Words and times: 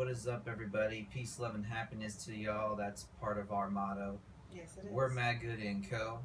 What 0.00 0.08
is 0.08 0.26
up, 0.26 0.48
everybody? 0.50 1.06
Peace, 1.12 1.38
love, 1.38 1.54
and 1.54 1.66
happiness 1.66 2.24
to 2.24 2.34
y'all. 2.34 2.74
That's 2.74 3.08
part 3.20 3.36
of 3.36 3.52
our 3.52 3.68
motto. 3.68 4.18
Yes, 4.50 4.78
it 4.78 4.86
is. 4.86 4.90
We're 4.90 5.10
Mad 5.10 5.42
Good 5.42 5.58
and 5.58 5.88
Co. 5.90 6.20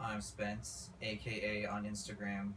I'm 0.00 0.22
Spence, 0.22 0.88
aka 1.02 1.66
on 1.66 1.84
Instagram. 1.84 2.52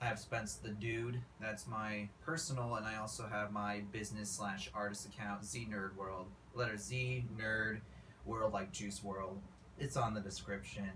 I 0.00 0.06
have 0.06 0.18
Spence 0.18 0.56
the 0.56 0.70
Dude. 0.70 1.20
That's 1.40 1.68
my 1.68 2.08
personal, 2.26 2.74
and 2.74 2.84
I 2.84 2.96
also 2.96 3.28
have 3.28 3.52
my 3.52 3.82
business 3.92 4.28
slash 4.28 4.68
artist 4.74 5.06
account, 5.06 5.44
Z 5.44 5.68
Nerd 5.70 5.94
World. 5.94 6.26
Letter 6.52 6.76
Z 6.76 7.24
Nerd 7.40 7.78
World, 8.26 8.52
like 8.52 8.72
Juice 8.72 8.98
WRLD. 8.98 9.36
It's 9.78 9.96
on 9.96 10.14
the 10.14 10.20
description. 10.20 10.90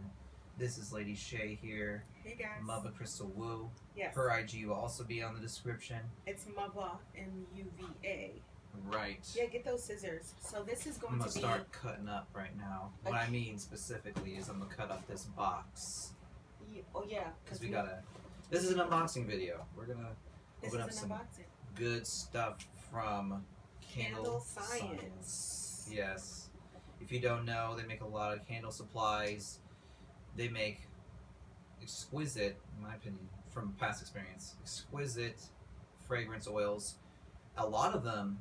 This 0.59 0.79
is 0.79 0.93
Lady 0.93 1.15
Shay 1.15 1.61
here. 1.63 2.03
Hey 2.27 2.35
guys. 2.37 2.49
Mother 2.61 2.91
Crystal 2.91 3.31
Wu. 3.37 3.71
Yes. 3.97 4.13
Her 4.17 4.37
IG 4.37 4.67
will 4.67 4.75
also 4.75 5.05
be 5.05 5.23
on 5.23 5.35
the 5.35 5.41
description. 5.41 5.99
It's 6.27 6.45
Muva 6.47 6.97
M 7.17 7.47
U 7.55 7.65
V 7.79 7.85
A. 8.05 8.33
Right. 8.85 9.25
Yeah, 9.37 9.47
get 9.47 9.65
those 9.65 9.85
scissors. 9.85 10.35
So 10.41 10.65
this 10.65 10.89
is 10.89 10.99
going 10.99 11.13
I'm 11.15 11.19
gonna 11.21 11.31
to 11.31 11.35
be. 11.37 11.41
start 11.41 11.71
cutting 11.71 12.09
up 12.09 12.29
right 12.35 12.57
now. 12.59 12.91
What 13.05 13.15
I 13.15 13.29
mean 13.31 13.59
specifically 13.59 14.33
is 14.33 14.49
I'm 14.49 14.59
gonna 14.59 14.75
cut 14.75 14.91
up 14.91 15.07
this 15.07 15.23
box 15.37 16.15
Ye- 16.75 16.83
Oh 16.97 17.05
yeah, 17.09 17.29
because 17.45 17.61
we 17.61 17.69
gotta. 17.69 18.03
This 18.51 18.65
is 18.65 18.73
an 18.73 18.79
unboxing 18.81 19.27
video. 19.27 19.65
We're 19.77 19.87
gonna 19.87 20.11
This 20.61 20.75
open 20.75 20.81
is 20.81 20.85
up 20.85 20.91
an 20.91 20.97
some 20.97 21.11
unboxing. 21.11 21.77
good 21.77 22.07
stuff 22.09 22.67
from 22.91 23.45
Candle, 23.81 24.25
Candle 24.25 24.41
Science. 24.41 25.89
Yes. 25.93 26.51
If 27.01 27.13
you 27.13 27.21
don't 27.21 27.45
know, 27.45 27.77
they 27.77 27.87
make 27.87 28.01
a 28.01 28.07
lot 28.07 28.33
of 28.37 28.45
candle 28.49 28.73
supplies. 28.73 29.61
They 30.35 30.49
make 30.49 30.81
exquisite, 31.83 32.57
in 32.77 32.83
my 32.83 32.95
opinion, 32.95 33.29
from 33.51 33.73
past 33.79 34.01
experience, 34.03 34.55
exquisite 34.63 35.41
fragrance 36.07 36.47
oils. 36.49 36.97
A 37.57 37.67
lot 37.67 37.95
of 37.95 38.05
them 38.05 38.39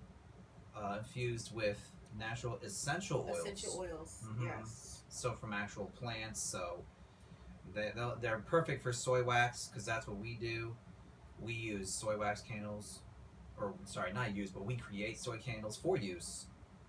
uh, 0.75 0.97
infused 1.00 1.53
with 1.55 1.80
natural 2.17 2.59
essential 2.64 3.25
oils. 3.30 3.39
Essential 3.39 3.80
oils. 3.80 4.23
Mhm. 4.25 4.45
Yes. 4.45 5.03
so 5.09 5.31
from 5.33 5.53
actual 5.53 5.86
plants 5.97 6.42
so 6.42 6.83
they, 7.73 7.92
they're 8.22 8.39
perfect 8.39 8.83
for 8.83 8.92
soy 8.92 9.23
wax 9.23 9.67
because 9.67 9.86
that's 9.86 10.08
what 10.08 10.17
we 10.17 10.36
do 10.36 10.75
we 11.42 11.53
use 11.53 11.89
soy 11.94 12.17
wax 12.17 12.42
candles 12.42 12.99
or 13.58 13.73
sorry 13.86 14.11
not 14.14 14.36
use 14.36 14.52
but 14.52 14.66
we 14.66 14.75
create 14.75 15.17
soy 15.17 15.38
candles 15.38 15.77
for 15.77 15.95
use 15.97 16.45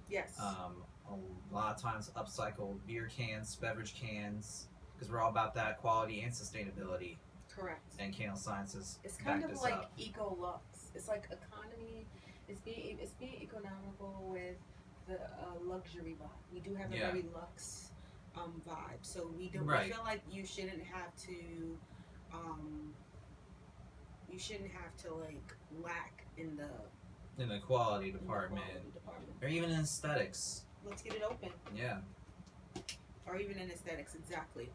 Yes. 0.08 0.36
um, 0.40 0.82
a 1.10 1.54
lot 1.54 1.74
of 1.76 1.80
times 1.82 2.10
upcycled 2.16 2.78
beer 2.86 3.08
cans 3.16 3.54
beverage 3.56 3.94
cans 3.94 4.66
because 4.96 5.10
we're 5.12 5.20
all 5.20 5.30
about 5.30 5.54
that 5.54 5.78
quality 5.78 6.22
and 6.22 6.32
sustainability 6.32 7.16
Correct. 7.54 7.94
and 7.98 8.12
candle 8.14 8.36
sciences 8.36 8.98
It's 9.04 9.16
kind 9.16 9.44
of 9.44 9.60
like 9.60 9.74
up. 9.74 9.92
eco 9.98 10.36
lux. 10.40 10.90
It's 10.94 11.08
like 11.08 11.24
economy. 11.30 12.06
It's 12.48 12.60
being 12.60 12.98
it's 13.00 13.12
being 13.12 13.40
economical 13.42 14.26
with 14.30 14.56
the 15.08 15.14
uh, 15.14 15.58
luxury 15.64 16.16
vibe. 16.20 16.28
We 16.52 16.60
do 16.60 16.74
have 16.74 16.92
a 16.92 16.96
Yeah. 16.96 17.10
very 17.10 17.24
luxe 17.34 17.90
um, 18.36 18.60
vibe, 18.68 19.00
so 19.02 19.30
we 19.38 19.48
don't. 19.48 19.66
Right. 19.66 19.86
We 19.86 19.92
feel 19.92 20.04
like 20.04 20.20
you 20.30 20.44
shouldn't 20.44 20.82
have 20.84 21.14
to. 21.26 21.78
Um, 22.32 22.92
you 24.30 24.38
shouldn't 24.38 24.70
have 24.72 24.94
to 25.04 25.14
like 25.14 25.54
lack 25.82 26.24
in 26.36 26.56
the, 26.56 27.42
in 27.42 27.48
the 27.48 27.58
quality 27.58 28.08
in 28.08 28.12
the 28.14 28.18
quality 28.20 28.52
department. 28.92 29.42
or 29.42 29.48
even 29.48 29.70
in 29.70 29.80
aesthetics 29.80 30.62
Let's 30.84 31.02
get 31.02 31.14
it 31.14 31.22
open, 31.22 31.50
yeah 31.76 31.98
or 33.26 33.36
even 33.36 33.58
in 33.58 33.70
aesthetics. 33.70 34.14
Exactly. 34.14 34.70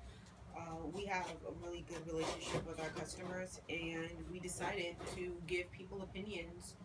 Uh, 0.56 0.86
we 0.94 1.06
have 1.06 1.26
a 1.48 1.66
really 1.66 1.86
good 1.88 2.06
relationship 2.06 2.68
with 2.68 2.80
our 2.80 2.90
customers, 2.90 3.62
and 3.70 4.12
we 4.32 4.40
decided 4.40 4.96
to 5.16 5.32
give 5.48 5.72
people 5.72 6.02
opinions, 6.02 6.76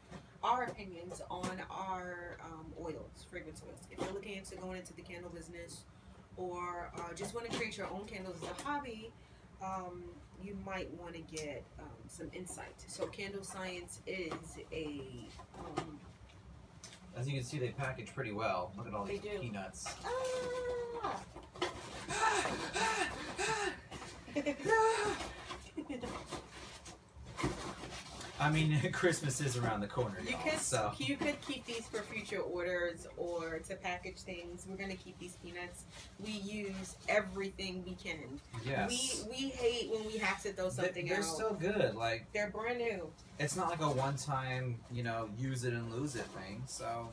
our 0.45 0.65
opinions 0.65 1.21
on 1.31 1.61
our 1.71 2.39
um, 2.45 2.67
oils, 2.81 3.27
fragrance 3.29 3.63
oils. 3.67 3.81
If 3.91 3.99
you're 3.99 4.13
looking 4.15 4.37
into 4.37 4.55
going 4.57 4.79
into 4.79 4.95
the 4.95 5.03
candle 5.03 5.31
business, 5.31 5.83
or 6.37 6.93
uh, 6.97 7.13
just 7.15 7.35
want 7.35 7.51
to 7.51 7.57
create 7.57 7.77
your 7.77 7.89
own 7.89 8.05
candles 8.05 8.37
as 8.43 8.51
a 8.51 8.63
hobby, 8.63 9.11
um, 9.65 10.05
you 10.43 10.57
might 10.65 10.89
want 11.01 11.15
to 11.15 11.21
get 11.23 11.65
um, 11.81 11.87
some 12.07 12.31
insight. 12.35 12.75
So, 12.87 13.07
Candle 13.07 13.43
Science 13.43 14.01
is 14.07 14.59
a 14.71 15.01
um, 15.59 15.99
as 17.17 17.27
you 17.27 17.35
can 17.35 17.43
see 17.43 17.59
they 17.59 17.69
package 17.69 18.15
pretty 18.15 18.33
well 18.33 18.73
look 18.77 18.87
at 18.87 18.95
all 18.95 19.05
They 19.05 19.15
these 19.19 19.23
do. 19.23 19.39
peanuts 19.41 19.87
ah! 21.03 21.21
I 28.39 28.51
mean, 28.51 28.79
Christmas 28.93 29.41
is 29.41 29.57
around 29.57 29.81
the 29.81 29.87
corner, 29.87 30.17
You 30.27 30.37
could 30.45 30.59
So 30.59 30.93
you 30.99 31.17
could 31.17 31.41
keep 31.41 31.65
these 31.65 31.87
for 31.87 32.03
future 32.03 32.41
orders 32.41 33.07
or 33.17 33.61
to 33.69 33.75
package 33.77 34.19
things. 34.19 34.67
We're 34.69 34.77
gonna 34.77 34.95
keep 34.97 35.19
these 35.19 35.37
peanuts. 35.43 35.85
We 36.23 36.33
use 36.33 36.97
everything 37.09 37.83
we 37.87 37.95
can. 37.95 38.41
yes, 38.65 39.25
We 39.27 39.31
we 39.31 39.49
hate 39.49 39.91
when 39.91 40.07
we 40.07 40.19
have 40.19 40.43
to 40.43 40.53
throw 40.53 40.69
something 40.69 41.07
they're 41.09 41.19
out. 41.19 41.25
still 41.25 41.55
good. 41.55 41.95
Like 41.95 42.27
they're 42.35 42.51
brand 42.51 42.79
new. 42.79 43.11
it's 43.39 43.57
not 43.57 43.71
like 43.71 43.81
a 43.81 43.89
one-time, 43.91 44.81
you 44.93 45.03
know, 45.03 45.31
use 45.39 45.65
it 45.65 45.73
and 45.73 45.91
lose 45.93 46.15
it 46.15 46.27
thing. 46.27 46.63
So, 46.67 47.09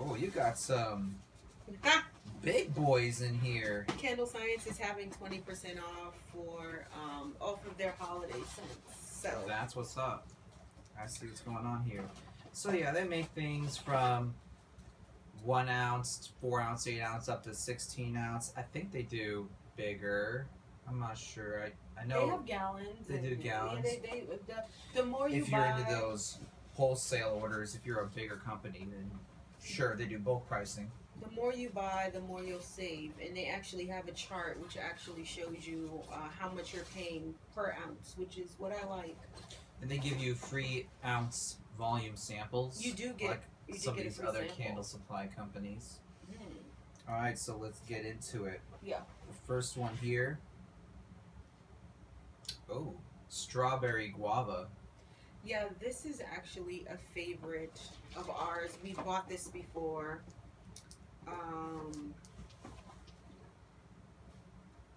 oh, 0.00 0.14
you 0.16 0.28
got 0.28 0.58
some 0.58 1.16
big 2.42 2.74
boys 2.74 3.20
in 3.20 3.34
here. 3.38 3.86
Candle 3.98 4.26
Science 4.26 4.66
is 4.66 4.78
having 4.78 5.10
twenty 5.10 5.38
percent 5.38 5.78
off 5.78 6.14
for 6.32 6.86
um, 6.94 7.34
off 7.40 7.66
of 7.66 7.76
their 7.78 7.94
holiday 7.98 8.32
scents. 8.32 9.20
So 9.22 9.30
That's 9.46 9.74
what's 9.74 9.96
up. 9.96 10.26
I 11.00 11.06
see 11.06 11.26
what's 11.26 11.40
going 11.40 11.64
on 11.66 11.82
here. 11.88 12.04
So 12.52 12.72
yeah, 12.72 12.92
they 12.92 13.04
make 13.04 13.26
things 13.28 13.76
from 13.76 14.34
one 15.42 15.68
ounce, 15.68 16.30
four 16.40 16.60
ounce, 16.60 16.86
eight 16.86 17.00
ounce, 17.00 17.28
up 17.28 17.42
to 17.44 17.54
sixteen 17.54 18.16
ounce. 18.16 18.52
I 18.56 18.62
think 18.62 18.92
they 18.92 19.02
do 19.02 19.48
bigger. 19.76 20.46
I'm 20.86 21.00
not 21.00 21.16
sure. 21.16 21.62
I 21.64 21.72
I 22.00 22.04
know 22.06 22.26
they 22.26 22.32
have 22.32 22.46
gallons. 22.46 23.06
They 23.08 23.18
do 23.18 23.34
gallons. 23.36 23.84
Yeah, 23.84 23.90
they, 24.02 24.20
they, 24.20 24.24
the, 24.46 25.00
the 25.00 25.06
more 25.06 25.28
you 25.28 25.42
if 25.42 25.48
you're 25.50 25.60
buy, 25.60 25.78
into 25.78 25.90
those 25.90 26.38
wholesale 26.74 27.38
orders, 27.40 27.74
if 27.74 27.86
you're 27.86 28.00
a 28.00 28.06
bigger 28.06 28.36
company, 28.36 28.86
then 28.90 29.10
sure 29.62 29.96
they 29.96 30.04
do 30.04 30.18
bulk 30.18 30.46
pricing. 30.46 30.90
The 31.24 31.34
more 31.34 31.52
you 31.52 31.70
buy, 31.70 32.10
the 32.12 32.20
more 32.20 32.42
you'll 32.42 32.60
save. 32.60 33.12
And 33.24 33.36
they 33.36 33.46
actually 33.46 33.86
have 33.86 34.08
a 34.08 34.12
chart 34.12 34.60
which 34.60 34.76
actually 34.76 35.24
shows 35.24 35.66
you 35.66 36.00
uh, 36.12 36.28
how 36.38 36.50
much 36.50 36.74
you're 36.74 36.84
paying 36.94 37.34
per 37.54 37.74
ounce, 37.86 38.14
which 38.16 38.38
is 38.38 38.54
what 38.58 38.72
I 38.72 38.86
like. 38.88 39.16
And 39.80 39.90
they 39.90 39.98
give 39.98 40.18
you 40.18 40.34
free 40.34 40.86
ounce 41.04 41.58
volume 41.78 42.16
samples. 42.16 42.84
You 42.84 42.92
do 42.92 43.12
get 43.12 43.30
like 43.30 43.42
you 43.68 43.76
some 43.76 43.96
of 43.96 44.02
these 44.02 44.20
other 44.20 44.40
sample. 44.40 44.56
candle 44.56 44.84
supply 44.84 45.28
companies. 45.34 45.98
Hmm. 46.30 47.12
All 47.12 47.20
right, 47.20 47.38
so 47.38 47.56
let's 47.56 47.80
get 47.80 48.04
into 48.04 48.44
it. 48.44 48.60
Yeah. 48.82 49.00
The 49.28 49.46
first 49.46 49.76
one 49.76 49.96
here. 50.00 50.38
Oh, 52.70 52.94
strawberry 53.28 54.08
guava. 54.08 54.68
Yeah, 55.44 55.64
this 55.80 56.06
is 56.06 56.22
actually 56.34 56.86
a 56.88 56.96
favorite 57.14 57.78
of 58.16 58.30
ours. 58.30 58.78
We 58.82 58.94
bought 58.94 59.28
this 59.28 59.48
before. 59.48 60.22
Um, 61.26 62.14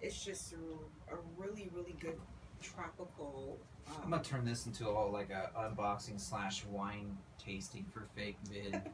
it's 0.00 0.24
just 0.24 0.52
a, 0.52 1.14
a 1.14 1.18
really, 1.36 1.70
really 1.74 1.96
good 2.00 2.18
tropical. 2.62 3.58
I'm 3.88 4.04
Um, 4.04 4.10
gonna 4.10 4.22
turn 4.22 4.44
this 4.44 4.66
into 4.66 4.88
a 4.88 4.94
whole, 4.94 5.10
like 5.12 5.30
a 5.30 5.50
unboxing 5.58 6.20
slash 6.20 6.64
wine 6.66 7.16
tasting 7.38 7.84
for 7.92 8.02
fake 8.14 8.36
vid. 8.50 8.80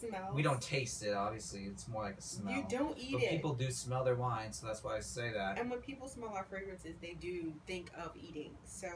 smell. 0.00 0.30
we 0.32 0.42
don't 0.42 0.62
taste 0.62 1.02
it, 1.02 1.12
obviously. 1.12 1.64
It's 1.64 1.88
more 1.88 2.04
like 2.04 2.18
a 2.18 2.22
smell. 2.22 2.54
You 2.54 2.64
don't 2.68 2.96
eat 2.96 3.12
but 3.14 3.22
it. 3.24 3.30
people 3.30 3.52
do 3.54 3.68
smell 3.70 4.04
their 4.04 4.14
wine, 4.14 4.52
so 4.52 4.66
that's 4.66 4.84
why 4.84 4.96
I 4.96 5.00
say 5.00 5.32
that. 5.32 5.58
and 5.58 5.68
when 5.68 5.80
people 5.80 6.06
smell 6.06 6.28
our 6.34 6.44
fragrances, 6.44 6.94
they 7.02 7.16
do 7.20 7.52
think 7.66 7.90
of 7.98 8.12
eating. 8.16 8.52
So 8.64 8.88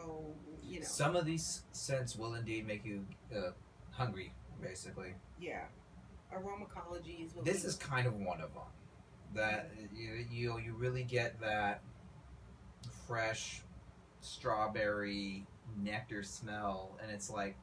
you 0.62 0.78
know, 0.80 0.86
Some 0.86 1.16
of 1.16 1.26
these 1.26 1.62
scents 1.72 2.14
will 2.16 2.34
indeed 2.34 2.66
make 2.66 2.84
you 2.84 3.04
uh, 3.36 3.50
hungry, 3.90 4.32
basically. 4.62 5.14
yeah. 5.40 5.64
Aromacology 6.32 7.24
is 7.26 7.34
what 7.34 7.44
This 7.44 7.62
we- 7.62 7.68
is 7.68 7.76
kind 7.76 8.06
of 8.06 8.14
one 8.16 8.40
of 8.40 8.52
them. 8.54 8.62
That 9.34 9.70
you 9.94 10.26
you, 10.30 10.58
you 10.58 10.74
really 10.74 11.04
get 11.04 11.40
that 11.40 11.82
fresh 13.06 13.62
strawberry 14.20 15.46
nectar 15.78 16.22
smell, 16.22 16.98
and 17.02 17.10
it's 17.10 17.30
like 17.30 17.56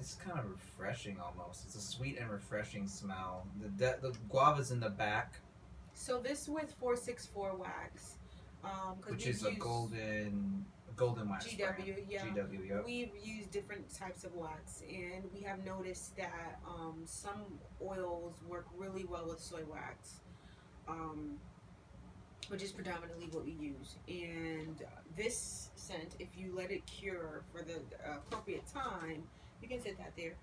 it's 0.00 0.14
kind 0.14 0.38
of 0.38 0.50
refreshing 0.50 1.18
almost. 1.20 1.64
It's 1.66 1.74
a 1.76 1.80
sweet 1.80 2.18
and 2.18 2.30
refreshing 2.30 2.88
smell. 2.88 3.46
The 3.60 3.68
de- 3.68 3.98
the 4.00 4.12
guava's 4.28 4.70
in 4.72 4.80
the 4.80 4.90
back, 4.90 5.34
So 5.94 6.20
this 6.20 6.48
with 6.48 6.72
four 6.80 6.96
six 6.96 7.26
four 7.26 7.54
wax, 7.54 8.16
um, 8.64 8.96
which 9.06 9.26
is 9.26 9.44
a 9.44 9.52
golden 9.52 10.64
golden 10.96 11.28
wax. 11.28 11.46
GW, 11.46 12.04
yeah. 12.08 12.24
GW, 12.24 12.68
yep. 12.68 12.84
We've 12.84 13.12
used 13.22 13.50
different 13.50 13.92
types 13.94 14.24
of 14.24 14.34
wax, 14.34 14.82
and 14.88 15.24
we 15.34 15.40
have 15.42 15.64
noticed 15.64 16.16
that 16.16 16.60
um, 16.66 17.02
some 17.04 17.58
oils 17.80 18.34
work 18.48 18.66
really 18.76 19.04
well 19.04 19.26
with 19.28 19.40
soy 19.40 19.62
wax. 19.70 20.20
Um, 20.88 21.38
which 22.48 22.62
is 22.62 22.72
predominantly 22.72 23.28
what 23.30 23.44
we 23.44 23.52
use. 23.52 23.96
And 24.08 24.82
this 25.16 25.70
scent, 25.74 26.16
if 26.18 26.28
you 26.36 26.52
let 26.54 26.70
it 26.70 26.84
cure 26.86 27.42
for 27.52 27.62
the 27.62 27.80
appropriate 28.04 28.66
time, 28.66 29.22
you 29.62 29.68
can 29.68 29.80
set 29.80 29.96
that 29.98 30.12
there. 30.16 30.34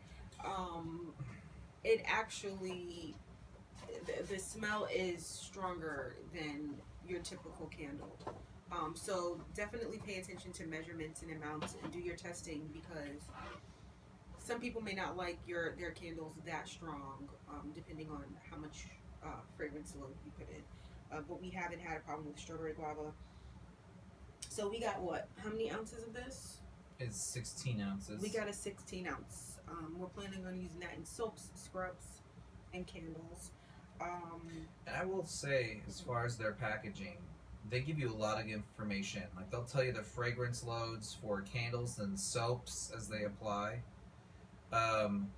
Um, 0.44 1.14
it 1.84 2.02
actually, 2.08 3.16
the, 4.06 4.34
the 4.34 4.40
smell 4.40 4.88
is 4.94 5.26
stronger 5.26 6.16
than 6.34 6.76
your 7.08 7.20
typical 7.20 7.68
candle. 7.68 8.18
Um, 8.72 8.94
so 8.96 9.40
definitely 9.56 10.00
pay 10.06 10.16
attention 10.20 10.52
to 10.54 10.66
measurements 10.68 11.22
and 11.24 11.32
amounts 11.32 11.76
and 11.82 11.92
do 11.92 12.00
your 12.00 12.16
testing 12.16 12.70
because 12.72 13.22
some 14.38 14.60
people 14.60 14.82
may 14.82 14.94
not 14.94 15.18
like 15.18 15.38
your 15.48 15.76
their 15.76 15.92
candles 15.92 16.34
that 16.46 16.68
strong, 16.68 17.28
um, 17.50 17.72
depending 17.74 18.10
on 18.10 18.24
how 18.50 18.58
much 18.58 18.86
uh, 19.24 19.28
fragrance 19.58 19.96
load 20.00 20.14
you 20.26 20.32
put 20.38 20.50
in. 20.50 20.62
Uh, 21.12 21.22
but 21.28 21.42
we 21.42 21.50
haven't 21.50 21.80
had 21.80 21.98
a 21.98 22.00
problem 22.02 22.28
with 22.28 22.40
strawberry 22.40 22.74
guava. 22.74 23.12
So 24.50 24.70
we 24.70 24.80
got 24.80 25.02
what? 25.02 25.28
How 25.44 25.50
many 25.50 25.72
ounces 25.72 26.04
of 26.04 26.14
this? 26.14 26.58
It's 27.00 27.18
16 27.22 27.82
ounces. 27.82 28.22
We 28.22 28.30
got 28.30 28.48
a 28.48 28.54
16 28.54 29.08
ounce. 29.08 29.58
Um, 29.70 29.96
we're 29.98 30.08
planning 30.08 30.46
on 30.46 30.60
using 30.60 30.80
that 30.82 30.94
in 30.98 31.06
soaps, 31.06 31.50
scrubs, 31.56 32.22
and 32.74 32.86
candles. 32.86 33.52
Um, 34.02 34.42
And 34.88 34.96
I 34.96 35.06
will 35.06 35.26
say, 35.26 35.82
as 35.88 36.00
far 36.02 36.26
as 36.26 36.38
their 36.38 36.54
packaging, 36.54 37.18
they 37.70 37.82
give 37.82 38.00
you 38.00 38.12
a 38.12 38.16
lot 38.16 38.40
of 38.42 38.48
information. 38.48 39.24
Like 39.36 39.52
they'll 39.52 39.64
tell 39.64 39.84
you 39.84 39.92
the 39.92 40.04
fragrance 40.04 40.64
loads 40.64 41.18
for 41.22 41.42
candles 41.42 42.00
and 42.00 42.20
soaps 42.20 42.92
as 42.96 43.08
they 43.08 43.24
apply. 43.24 43.82
Um, 44.72 45.30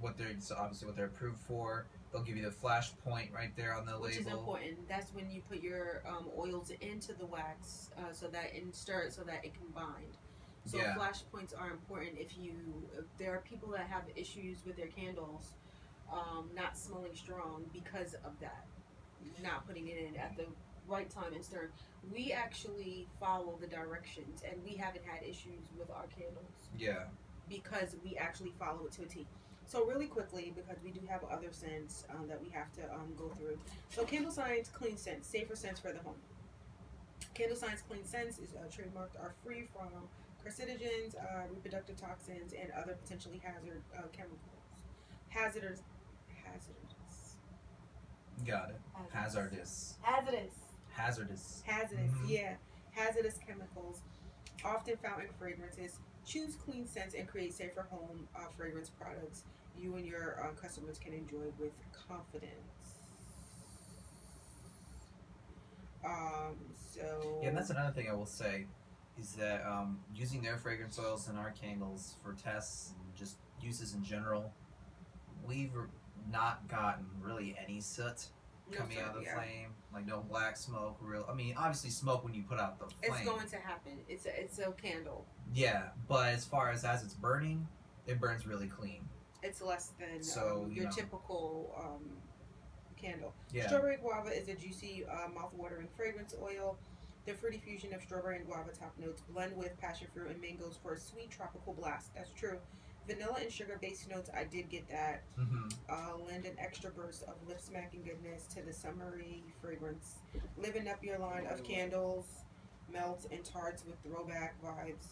what 0.00 0.16
they're 0.16 0.34
so 0.38 0.56
obviously 0.58 0.86
what 0.86 0.96
they're 0.96 1.06
approved 1.06 1.40
for. 1.40 1.86
They'll 2.12 2.22
give 2.22 2.36
you 2.36 2.44
the 2.44 2.50
flash 2.50 2.92
point 3.04 3.30
right 3.34 3.54
there 3.56 3.74
on 3.74 3.86
the 3.86 3.92
label, 3.92 4.02
which 4.04 4.18
is 4.18 4.26
important. 4.26 4.88
That's 4.88 5.14
when 5.14 5.30
you 5.30 5.40
put 5.48 5.62
your 5.62 6.02
um, 6.06 6.28
oils 6.36 6.70
into 6.80 7.14
the 7.14 7.24
wax, 7.24 7.90
uh, 7.96 8.12
so 8.12 8.26
that 8.28 8.52
and 8.54 8.74
stir 8.74 9.02
it 9.02 9.12
so 9.14 9.22
that 9.22 9.44
it 9.44 9.54
can 9.54 9.68
bind. 9.74 10.18
So 10.64 10.78
Yeah. 10.78 10.94
flash 10.94 11.22
points 11.32 11.52
are 11.52 11.70
important 11.70 12.18
if 12.18 12.36
you. 12.36 12.54
If 12.98 13.04
there 13.18 13.34
are 13.34 13.40
people 13.40 13.70
that 13.70 13.86
have 13.86 14.04
issues 14.14 14.64
with 14.66 14.76
their 14.76 14.88
candles, 14.88 15.54
um, 16.12 16.50
not 16.54 16.76
smelling 16.76 17.14
strong 17.14 17.64
because 17.72 18.14
of 18.24 18.38
that, 18.40 18.66
not 19.42 19.66
putting 19.66 19.88
it 19.88 19.96
in 19.96 20.16
at 20.16 20.36
the 20.36 20.46
right 20.88 21.08
time 21.10 21.32
and 21.34 21.44
stern. 21.44 21.68
We 22.12 22.32
actually 22.32 23.06
follow 23.20 23.56
the 23.60 23.66
directions, 23.66 24.42
and 24.48 24.60
we 24.64 24.74
haven't 24.76 25.04
had 25.04 25.22
issues 25.22 25.68
with 25.78 25.90
our 25.90 26.04
candles 26.16 26.50
Yeah. 26.78 27.04
because 27.48 27.96
we 28.04 28.16
actually 28.16 28.52
follow 28.58 28.86
it 28.86 28.92
to 28.92 29.02
a 29.02 29.06
T. 29.06 29.26
So 29.66 29.86
really 29.86 30.06
quickly, 30.06 30.52
because 30.54 30.76
we 30.84 30.90
do 30.90 31.00
have 31.08 31.22
other 31.30 31.48
scents 31.52 32.04
um, 32.10 32.26
that 32.28 32.42
we 32.42 32.50
have 32.50 32.72
to 32.74 32.82
um, 32.92 33.14
go 33.16 33.28
through. 33.38 33.58
So 33.90 34.04
Candle 34.04 34.32
Science 34.32 34.68
Clean 34.68 34.96
Scents, 34.96 35.26
safer 35.28 35.54
scents 35.56 35.80
for 35.80 35.92
the 35.92 36.00
home. 36.00 36.16
Candle 37.34 37.56
Science 37.56 37.82
Clean 37.88 38.04
Scents 38.04 38.38
is 38.38 38.50
uh, 38.54 38.66
trademarked, 38.68 39.16
are 39.22 39.32
free 39.44 39.68
from 39.72 39.88
carcinogens, 40.44 41.14
uh, 41.16 41.46
reproductive 41.54 41.96
toxins, 41.96 42.52
and 42.52 42.70
other 42.72 42.94
potentially 43.02 43.40
hazard 43.42 43.80
uh, 43.96 44.02
chemicals. 44.12 44.40
Hazardous, 45.28 45.80
hazardous, 46.44 47.36
Got 48.44 48.70
it. 48.70 48.80
Hazardous. 49.12 49.12
hazardous. 49.12 49.94
Hazardous. 50.02 50.54
Hazardous, 50.92 51.62
Mhm. 51.66 52.28
yeah. 52.28 52.56
Hazardous 52.92 53.38
chemicals, 53.38 54.00
often 54.64 54.96
found 54.98 55.22
in 55.22 55.28
fragrances. 55.38 55.98
Choose 56.24 56.56
clean 56.56 56.86
scents 56.86 57.14
and 57.14 57.26
create 57.26 57.52
safer 57.52 57.82
home 57.82 58.28
uh, 58.36 58.46
fragrance 58.56 58.90
products 58.90 59.44
you 59.76 59.96
and 59.96 60.06
your 60.06 60.38
uh, 60.44 60.48
customers 60.60 60.98
can 60.98 61.12
enjoy 61.14 61.50
with 61.58 61.72
confidence. 61.92 62.98
Um, 66.04 66.56
so. 66.92 67.38
Yeah, 67.42 67.48
and 67.48 67.56
that's 67.56 67.70
another 67.70 67.92
thing 67.92 68.08
I 68.10 68.12
will 68.14 68.26
say 68.26 68.66
is 69.18 69.32
that 69.34 69.64
um, 69.66 70.00
using 70.14 70.42
their 70.42 70.56
fragrance 70.58 70.98
oils 70.98 71.28
in 71.28 71.36
our 71.36 71.50
candles 71.52 72.16
for 72.22 72.34
tests 72.34 72.92
and 72.98 73.14
just 73.16 73.36
uses 73.60 73.94
in 73.94 74.02
general, 74.04 74.52
we've 75.46 75.72
not 76.30 76.68
gotten 76.68 77.06
really 77.20 77.56
any 77.62 77.80
soot 77.80 78.26
No, 78.70 78.78
coming 78.78 78.96
sir, 78.96 79.02
out 79.02 79.10
of 79.10 79.14
the 79.16 79.22
yeah. 79.22 79.34
flame. 79.34 79.68
Like 79.92 80.06
no 80.06 80.24
black 80.28 80.56
smoke. 80.56 80.96
Real. 81.00 81.26
I 81.28 81.34
mean, 81.34 81.54
obviously 81.58 81.90
smoke 81.90 82.24
when 82.24 82.34
you 82.34 82.42
put 82.42 82.58
out 82.58 82.78
the 82.78 82.86
flame. 82.86 83.20
It's 83.20 83.28
going 83.28 83.48
to 83.48 83.56
happen. 83.56 83.98
It's 84.08 84.26
a, 84.26 84.40
it's 84.40 84.58
a 84.58 84.72
candle. 84.72 85.26
Yeah, 85.52 85.88
but 86.08 86.28
as 86.28 86.44
far 86.44 86.70
as 86.70 86.84
as 86.84 87.02
it's 87.02 87.14
burning, 87.14 87.66
it 88.06 88.20
burns 88.20 88.46
really 88.46 88.68
clean. 88.68 89.04
It's 89.42 89.60
less 89.60 89.92
than 89.98 90.22
So, 90.22 90.62
um, 90.64 90.70
you 90.70 90.76
your 90.76 90.84
know. 90.84 90.90
typical 90.92 91.74
um, 91.78 92.04
candle. 92.96 93.34
Yeah. 93.52 93.66
Strawberry 93.66 93.96
guava 93.96 94.30
is 94.30 94.48
a 94.48 94.54
juicy, 94.54 95.04
uh, 95.04 95.28
mouth-watering 95.28 95.88
fragrance 95.96 96.34
oil. 96.40 96.78
The 97.26 97.34
fruity 97.34 97.60
fusion 97.64 97.92
of 97.92 98.02
strawberry 98.02 98.36
and 98.36 98.46
guava 98.46 98.70
top 98.70 98.94
notes 98.98 99.22
blend 99.28 99.56
with 99.56 99.78
passion 99.80 100.08
fruit 100.14 100.30
and 100.30 100.40
mangoes 100.40 100.78
for 100.82 100.94
a 100.94 100.98
sweet 100.98 101.30
tropical 101.30 101.72
blast. 101.72 102.14
That's 102.14 102.30
true. 102.32 102.58
Vanilla 103.06 103.36
and 103.40 103.50
sugar 103.52 103.78
based 103.80 104.08
notes, 104.08 104.30
I 104.34 104.44
did 104.44 104.68
get 104.68 104.88
that. 104.88 105.22
hmm 105.36 105.68
Uh, 105.88 106.16
lend 106.26 106.44
an 106.46 106.56
extra 106.58 106.90
burst 106.90 107.22
of 107.24 107.34
lip 107.46 107.60
smacking 107.60 108.02
goodness 108.04 108.46
to 108.54 108.62
the 108.62 108.72
summery 108.72 109.42
fragrance. 109.60 110.16
Living 110.56 110.88
up 110.88 111.02
your 111.04 111.18
line 111.18 111.46
of 111.46 111.62
candles, 111.64 112.26
melts, 112.92 113.26
and 113.30 113.44
tarts 113.44 113.84
with 113.84 113.96
throwback 114.04 114.54
vibes 114.62 115.06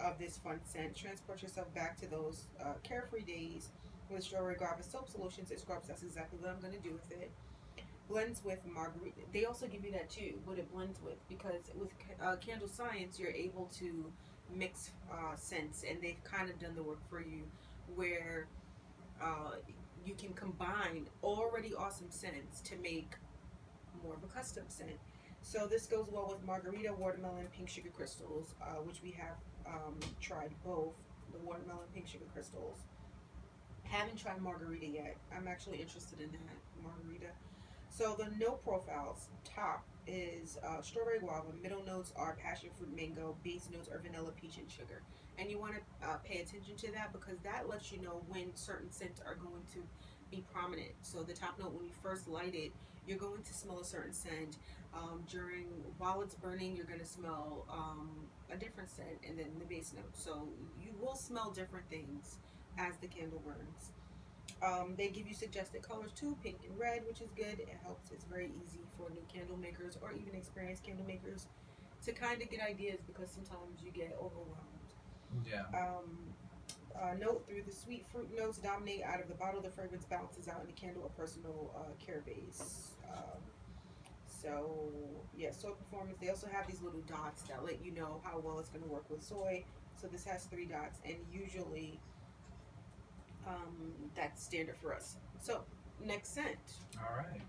of 0.00 0.18
this 0.18 0.38
fun 0.38 0.60
scent. 0.64 0.94
Transport 0.94 1.42
yourself 1.42 1.72
back 1.74 1.98
to 2.00 2.06
those 2.06 2.44
uh, 2.62 2.74
carefree 2.82 3.22
days 3.24 3.70
with 4.10 4.22
strawberry 4.22 4.54
guava 4.56 4.82
soap 4.82 5.08
solutions 5.08 5.50
and 5.50 5.58
scrubs. 5.60 5.88
That's 5.88 6.02
exactly 6.02 6.38
what 6.40 6.50
I'm 6.50 6.60
going 6.60 6.74
to 6.74 6.78
do 6.88 6.92
with 6.92 7.10
it. 7.10 7.30
Blends 8.08 8.44
with 8.44 8.58
margarita. 8.66 9.20
They 9.32 9.44
also 9.44 9.66
give 9.68 9.84
you 9.84 9.92
that 9.92 10.10
too, 10.10 10.34
what 10.44 10.58
it 10.58 10.70
blends 10.72 11.00
with, 11.02 11.16
because 11.28 11.62
with 11.78 11.90
uh, 12.22 12.36
Candle 12.36 12.66
Science, 12.68 13.18
you're 13.20 13.30
able 13.30 13.70
to 13.78 14.10
mix 14.56 14.90
uh, 15.12 15.36
scents, 15.36 15.84
and 15.88 16.00
they've 16.00 16.22
kind 16.24 16.50
of 16.50 16.58
done 16.58 16.74
the 16.74 16.82
work 16.82 17.00
for 17.08 17.20
you, 17.20 17.42
where 17.94 18.46
uh, 19.22 19.52
you 20.04 20.14
can 20.14 20.32
combine 20.32 21.06
already 21.22 21.74
awesome 21.74 22.10
scents 22.10 22.60
to 22.62 22.76
make 22.82 23.12
more 24.02 24.14
of 24.14 24.22
a 24.24 24.26
custom 24.26 24.64
scent. 24.68 24.98
So 25.42 25.66
this 25.66 25.86
goes 25.86 26.06
well 26.10 26.28
with 26.28 26.46
margarita, 26.46 26.92
watermelon, 26.92 27.46
pink 27.56 27.68
sugar 27.68 27.90
crystals, 27.96 28.54
uh, 28.62 28.80
which 28.82 29.02
we 29.02 29.10
have 29.12 29.36
um, 29.66 29.98
tried 30.20 30.50
both 30.64 30.94
the 31.32 31.38
watermelon, 31.38 31.86
pink 31.94 32.06
sugar 32.06 32.24
crystals. 32.32 32.78
Haven't 33.84 34.18
tried 34.18 34.40
margarita 34.40 34.86
yet. 34.86 35.16
I'm 35.34 35.48
actually 35.48 35.78
interested 35.78 36.20
in 36.20 36.30
that 36.30 36.82
margarita. 36.82 37.32
So 37.90 38.16
the 38.16 38.28
note 38.38 38.64
profiles 38.64 39.28
top 39.44 39.84
is 40.06 40.58
uh, 40.66 40.80
strawberry 40.80 41.18
guava. 41.18 41.48
Middle 41.62 41.84
notes 41.84 42.12
are 42.16 42.36
passion 42.42 42.70
fruit, 42.78 42.94
mango. 42.96 43.36
Base 43.44 43.68
notes 43.72 43.88
are 43.88 43.98
vanilla, 43.98 44.30
peach, 44.40 44.56
and 44.58 44.70
sugar. 44.70 45.02
And 45.38 45.50
you 45.50 45.58
want 45.58 45.74
to 45.74 46.08
uh, 46.08 46.16
pay 46.24 46.38
attention 46.40 46.76
to 46.76 46.92
that 46.92 47.12
because 47.12 47.38
that 47.44 47.68
lets 47.68 47.92
you 47.92 48.00
know 48.00 48.22
when 48.28 48.54
certain 48.54 48.90
scents 48.90 49.20
are 49.26 49.34
going 49.34 49.62
to 49.74 49.82
be 50.30 50.44
prominent. 50.52 50.92
So 51.02 51.22
the 51.22 51.34
top 51.34 51.58
note, 51.58 51.74
when 51.74 51.84
you 51.84 51.92
first 52.02 52.28
light 52.28 52.54
it, 52.54 52.72
you're 53.06 53.18
going 53.18 53.42
to 53.42 53.54
smell 53.54 53.80
a 53.80 53.84
certain 53.84 54.12
scent. 54.12 54.56
Um, 54.94 55.22
during 55.28 55.66
while 55.98 56.20
it's 56.22 56.34
burning, 56.34 56.76
you're 56.76 56.86
going 56.86 57.00
to 57.00 57.06
smell 57.06 57.64
um, 57.70 58.10
a 58.52 58.56
different 58.56 58.90
scent, 58.90 59.18
and 59.26 59.38
then 59.38 59.46
the 59.58 59.64
base 59.64 59.92
note. 59.94 60.16
So 60.16 60.48
you 60.82 60.92
will 61.00 61.16
smell 61.16 61.50
different 61.50 61.88
things 61.90 62.38
as 62.78 62.96
the 63.00 63.06
candle 63.06 63.40
burns. 63.44 63.92
Um, 64.62 64.94
they 64.96 65.08
give 65.08 65.26
you 65.26 65.34
suggested 65.34 65.82
colors 65.82 66.12
too, 66.14 66.36
pink 66.42 66.58
and 66.68 66.78
red, 66.78 67.06
which 67.06 67.20
is 67.20 67.30
good. 67.34 67.60
It 67.60 67.68
helps. 67.82 68.10
It's 68.10 68.24
very 68.24 68.50
easy 68.62 68.80
for 68.96 69.10
new 69.10 69.24
candle 69.32 69.56
makers 69.56 69.96
or 70.02 70.12
even 70.12 70.34
experienced 70.34 70.84
candle 70.84 71.06
makers 71.06 71.46
to 72.04 72.12
kind 72.12 72.42
of 72.42 72.50
get 72.50 72.60
ideas 72.60 73.00
because 73.06 73.30
sometimes 73.30 73.82
you 73.82 73.90
get 73.90 74.16
overwhelmed. 74.18 74.66
Yeah. 75.46 75.64
Um, 75.78 76.34
uh, 77.00 77.14
note 77.14 77.46
through 77.48 77.62
the 77.62 77.72
sweet 77.72 78.04
fruit 78.12 78.28
notes 78.36 78.58
dominate 78.58 79.02
out 79.02 79.20
of 79.20 79.28
the 79.28 79.34
bottle, 79.34 79.60
the 79.60 79.70
fragrance 79.70 80.04
balances 80.04 80.48
out 80.48 80.60
in 80.60 80.66
the 80.66 80.72
candle, 80.72 81.06
a 81.06 81.20
personal 81.20 81.72
uh, 81.76 82.04
care 82.04 82.22
base. 82.26 82.90
Um, 83.10 83.40
so 84.26 84.80
yeah, 85.36 85.52
soy 85.52 85.70
performance. 85.70 86.18
They 86.20 86.28
also 86.28 86.48
have 86.52 86.66
these 86.66 86.82
little 86.82 87.02
dots 87.02 87.42
that 87.42 87.64
let 87.64 87.84
you 87.84 87.92
know 87.92 88.20
how 88.24 88.40
well 88.40 88.58
it's 88.58 88.68
going 88.68 88.84
to 88.84 88.90
work 88.90 89.08
with 89.08 89.22
soy. 89.22 89.64
So 90.00 90.06
this 90.06 90.24
has 90.24 90.44
three 90.44 90.64
dots, 90.66 90.98
and 91.04 91.16
usually 91.32 92.00
um, 93.46 93.92
that's 94.14 94.42
standard 94.42 94.76
for 94.80 94.94
us. 94.94 95.16
So 95.40 95.62
next 96.04 96.34
scent. 96.34 96.56
All 96.98 97.16
right. 97.16 97.40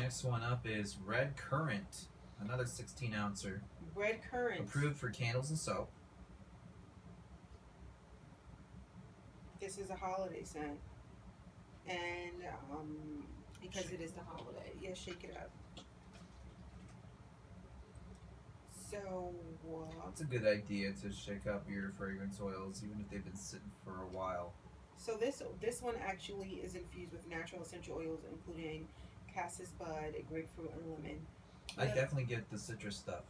Next 0.00 0.24
one 0.24 0.42
up 0.42 0.66
is 0.66 0.96
Red 1.04 1.36
Currant, 1.36 2.06
another 2.40 2.66
16 2.66 3.14
ouncer, 3.14 3.62
Red 3.94 4.18
currant. 4.28 4.60
approved 4.62 4.96
for 4.96 5.08
candles 5.10 5.50
and 5.50 5.58
soap. 5.58 5.88
This 9.60 9.78
is 9.78 9.90
a 9.90 9.94
holiday 9.94 10.42
scent, 10.42 10.78
and 11.86 12.42
um, 12.72 13.24
because 13.62 13.90
it 13.92 14.00
is 14.00 14.12
the 14.12 14.20
holiday, 14.20 14.72
yeah, 14.80 14.94
shake 14.94 15.22
it 15.24 15.36
up. 15.36 15.50
So, 19.02 19.34
uh, 19.68 20.08
It's 20.10 20.20
a 20.20 20.24
good 20.24 20.46
idea 20.46 20.92
to 21.02 21.10
shake 21.12 21.46
up 21.48 21.68
your 21.68 21.90
fragrance 21.98 22.38
oils, 22.40 22.82
even 22.84 23.00
if 23.00 23.10
they've 23.10 23.24
been 23.24 23.34
sitting 23.36 23.70
for 23.84 24.02
a 24.02 24.06
while. 24.16 24.52
so 24.96 25.16
this 25.16 25.42
this 25.60 25.82
one 25.82 25.96
actually 26.00 26.60
is 26.64 26.76
infused 26.76 27.12
with 27.12 27.26
natural 27.28 27.62
essential 27.62 27.96
oils, 27.96 28.20
including 28.30 28.86
cassis 29.32 29.70
bud, 29.78 30.14
grapefruit, 30.30 30.70
and 30.72 30.90
lemon. 30.92 31.26
I 31.76 31.86
definitely 31.86 32.24
get 32.24 32.48
the 32.50 32.58
citrus 32.58 32.96
stuff. 32.96 33.24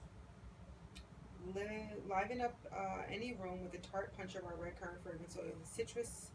li- 1.55 1.89
liven 2.09 2.43
up 2.43 2.55
uh, 2.71 3.03
any 3.11 3.33
room 3.35 3.63
with 3.63 3.73
the 3.73 3.79
tart 3.89 4.13
punch 4.17 4.35
of 4.35 4.45
our 4.45 4.57
red 4.57 4.79
currant 4.79 5.03
fragrance 5.03 5.37
oil. 5.39 5.53
The 5.63 5.67
citrus, 5.67 6.31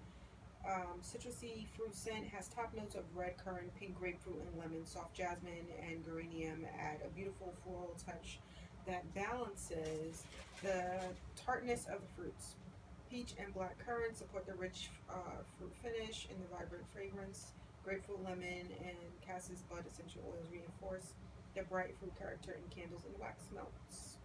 um, 0.67 1.01
citrusy 1.03 1.67
fruit 1.75 1.95
scent 1.95 2.25
has 2.29 2.47
top 2.47 2.73
notes 2.75 2.95
of 2.95 3.03
red 3.15 3.37
currant, 3.37 3.73
pink 3.79 3.97
grapefruit, 3.99 4.41
and 4.41 4.59
lemon. 4.59 4.83
Soft 4.85 5.13
jasmine 5.13 5.67
and 5.87 6.03
geranium 6.03 6.65
add 6.79 6.97
a 7.05 7.09
beautiful 7.09 7.53
floral 7.63 7.95
touch 8.03 8.39
that 8.89 9.05
balances 9.13 10.23
the 10.63 10.83
tartness 11.45 11.85
of 11.93 12.01
the 12.01 12.07
fruits. 12.15 12.55
Peach 13.09 13.33
and 13.39 13.53
black 13.53 13.77
currant 13.85 14.17
support 14.17 14.45
the 14.45 14.55
rich 14.55 14.89
uh, 15.09 15.41
fruit 15.57 15.73
finish 15.81 16.27
and 16.29 16.37
the 16.41 16.47
vibrant 16.49 16.85
fragrance. 16.93 17.53
Grapefruit, 17.85 18.23
lemon, 18.23 18.65
and 18.85 18.97
cassis 19.25 19.63
bud 19.69 19.83
essential 19.89 20.21
oils 20.27 20.45
reinforce 20.51 21.13
the 21.55 21.63
bright 21.63 21.95
fruit 21.99 22.13
character 22.17 22.57
in 22.57 22.63
candles 22.75 23.05
and 23.05 23.13
wax 23.19 23.45
melts. 23.53 24.17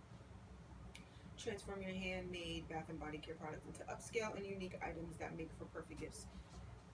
Transform 1.39 1.83
your 1.83 1.93
handmade 1.93 2.69
Bath 2.69 2.89
and 2.89 2.99
Body 2.99 3.19
Care 3.19 3.35
products 3.35 3.67
into 3.67 3.85
upscale 3.85 4.37
and 4.37 4.47
unique 4.47 4.81
items 4.83 5.17
that 5.19 5.37
make 5.37 5.51
for 5.59 5.67
perfect 5.67 6.01
gifts. 6.01 6.27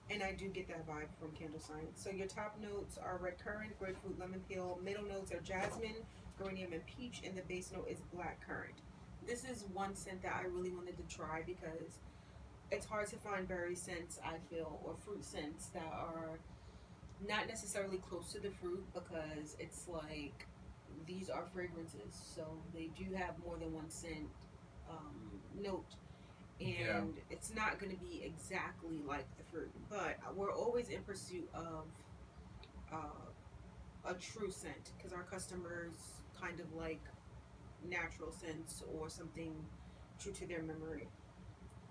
And 0.09 0.21
I 0.21 0.33
do 0.33 0.47
get 0.49 0.67
that 0.67 0.85
vibe 0.87 1.07
from 1.19 1.31
Candle 1.31 1.59
Science. 1.59 2.03
So 2.03 2.09
your 2.09 2.27
top 2.27 2.57
notes 2.61 2.97
are 2.97 3.17
red 3.21 3.39
currant, 3.39 3.77
grapefruit, 3.79 4.19
lemon 4.19 4.41
peel. 4.49 4.77
Middle 4.83 5.05
notes 5.05 5.31
are 5.31 5.39
jasmine, 5.39 6.03
geranium, 6.41 6.73
and 6.73 6.81
peach, 6.85 7.21
and 7.25 7.35
the 7.37 7.41
base 7.43 7.71
note 7.71 7.87
is 7.89 7.99
black 8.13 8.45
currant. 8.45 8.75
This 9.25 9.43
is 9.43 9.65
one 9.73 9.95
scent 9.95 10.21
that 10.23 10.35
I 10.35 10.45
really 10.47 10.71
wanted 10.71 10.97
to 10.97 11.15
try 11.15 11.43
because 11.45 11.99
it's 12.71 12.85
hard 12.85 13.07
to 13.07 13.17
find 13.17 13.47
berry 13.47 13.75
scents, 13.75 14.19
I 14.25 14.35
feel, 14.53 14.79
or 14.83 14.95
fruit 15.05 15.23
scents 15.23 15.67
that 15.67 15.91
are 15.93 16.39
not 17.27 17.47
necessarily 17.47 17.97
close 17.97 18.31
to 18.33 18.39
the 18.39 18.49
fruit 18.49 18.83
because 18.93 19.55
it's 19.59 19.87
like 19.87 20.47
these 21.05 21.29
are 21.29 21.43
fragrances, 21.53 22.13
so 22.35 22.43
they 22.73 22.89
do 22.97 23.13
have 23.15 23.35
more 23.45 23.57
than 23.57 23.73
one 23.73 23.89
scent 23.89 24.27
um, 24.89 25.39
note, 25.61 25.85
and 26.59 26.69
Yeah. 26.69 27.03
it's 27.29 27.53
not 27.55 27.79
going 27.79 27.91
to 27.95 28.01
be 28.03 28.23
exactly 28.23 29.01
like 29.07 29.25
the 29.37 29.43
fruit. 29.51 29.71
But 29.89 30.17
we're 30.35 30.53
always 30.53 30.89
in 30.89 31.01
pursuit 31.03 31.47
of 31.53 31.85
uh, 32.91 34.09
a 34.09 34.13
true 34.15 34.49
scent 34.51 34.91
because 34.97 35.13
our 35.13 35.23
customers 35.23 35.93
kind 36.41 36.59
of 36.59 36.73
like 36.73 37.01
natural 37.87 38.31
sense 38.31 38.83
or 38.93 39.09
something 39.09 39.53
true 40.19 40.31
to 40.33 40.47
their 40.47 40.61
memory. 40.61 41.07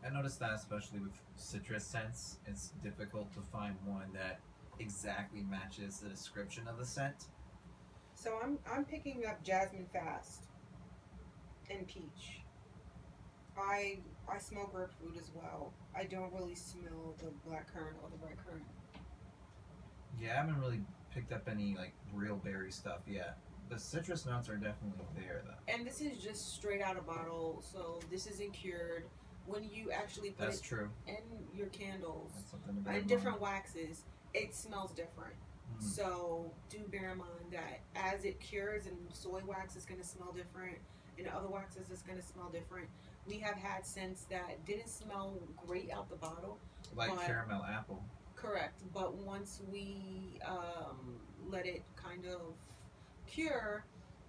I 0.04 0.10
noticed 0.10 0.38
that 0.40 0.52
especially 0.54 1.00
with 1.00 1.12
citrus 1.36 1.84
scents, 1.84 2.38
it's 2.46 2.72
difficult 2.82 3.32
to 3.34 3.40
find 3.52 3.76
one 3.84 4.12
that 4.14 4.40
exactly 4.78 5.42
matches 5.42 5.98
the 5.98 6.08
description 6.08 6.66
of 6.66 6.78
the 6.78 6.86
scent. 6.86 7.26
So 8.14 8.38
I'm 8.42 8.58
I'm 8.70 8.84
picking 8.84 9.24
up 9.26 9.42
jasmine 9.42 9.86
fast 9.92 10.44
and 11.70 11.86
peach. 11.86 12.42
I 13.58 13.98
I 14.28 14.38
smell 14.38 14.70
grapefruit 14.72 15.16
as 15.18 15.30
well. 15.34 15.72
I 15.94 16.04
don't 16.04 16.32
really 16.32 16.54
smell 16.54 17.14
the 17.18 17.30
black 17.46 17.72
currant 17.72 17.96
or 18.02 18.08
the 18.10 18.24
red 18.24 18.36
currant. 18.46 18.64
Yeah, 20.20 20.32
I 20.32 20.36
haven't 20.36 20.60
really 20.60 20.80
picked 21.14 21.32
up 21.32 21.48
any 21.50 21.74
like 21.76 21.92
real 22.12 22.36
berry 22.36 22.70
stuff 22.70 23.00
yet. 23.06 23.38
The 23.70 23.78
citrus 23.78 24.26
notes 24.26 24.48
are 24.48 24.56
definitely 24.56 25.04
there 25.16 25.42
though. 25.46 25.72
And 25.72 25.86
this 25.86 26.00
is 26.00 26.18
just 26.18 26.54
straight 26.56 26.82
out 26.82 26.96
of 26.96 27.06
bottle, 27.06 27.62
so 27.62 28.00
this 28.10 28.26
isn't 28.26 28.52
cured. 28.52 29.04
When 29.46 29.62
you 29.72 29.90
actually 29.92 30.30
put 30.30 30.46
That's 30.46 30.58
it 30.58 30.64
true. 30.64 30.90
in 31.06 31.16
your 31.56 31.68
candles 31.68 32.32
That's 32.36 32.50
something 32.50 32.74
to 32.74 32.80
bear 32.80 32.92
in 32.94 33.00
and 33.00 33.08
mind. 33.08 33.08
different 33.08 33.40
waxes, 33.40 34.04
it 34.34 34.54
smells 34.54 34.92
different. 34.92 35.34
Mm. 35.78 35.82
So 35.82 36.52
do 36.68 36.78
bear 36.90 37.12
in 37.12 37.18
mind 37.18 37.52
that 37.52 37.80
as 37.94 38.24
it 38.24 38.40
cures 38.40 38.86
and 38.86 38.96
soy 39.12 39.40
wax 39.46 39.76
is 39.76 39.84
gonna 39.84 40.04
smell 40.04 40.32
different 40.32 40.76
and 41.18 41.28
other 41.28 41.48
waxes 41.48 41.90
is 41.90 42.02
gonna 42.02 42.22
smell 42.22 42.48
different. 42.50 42.88
We 43.26 43.38
have 43.38 43.56
had 43.56 43.86
scents 43.86 44.24
that 44.30 44.64
didn't 44.66 44.88
smell 44.88 45.38
great 45.66 45.90
out 45.90 46.10
the 46.10 46.16
bottle. 46.16 46.58
Like 46.96 47.10
but- 47.14 47.24
caramel 47.24 47.64
apple. 47.64 48.02
Correct. 48.34 48.82
But 48.94 49.14
once 49.16 49.60
we 49.70 50.38
um, 50.46 51.20
let 51.48 51.66
it 51.66 51.82
kind 51.94 52.24
of 52.24 52.54
cure, 53.30 53.84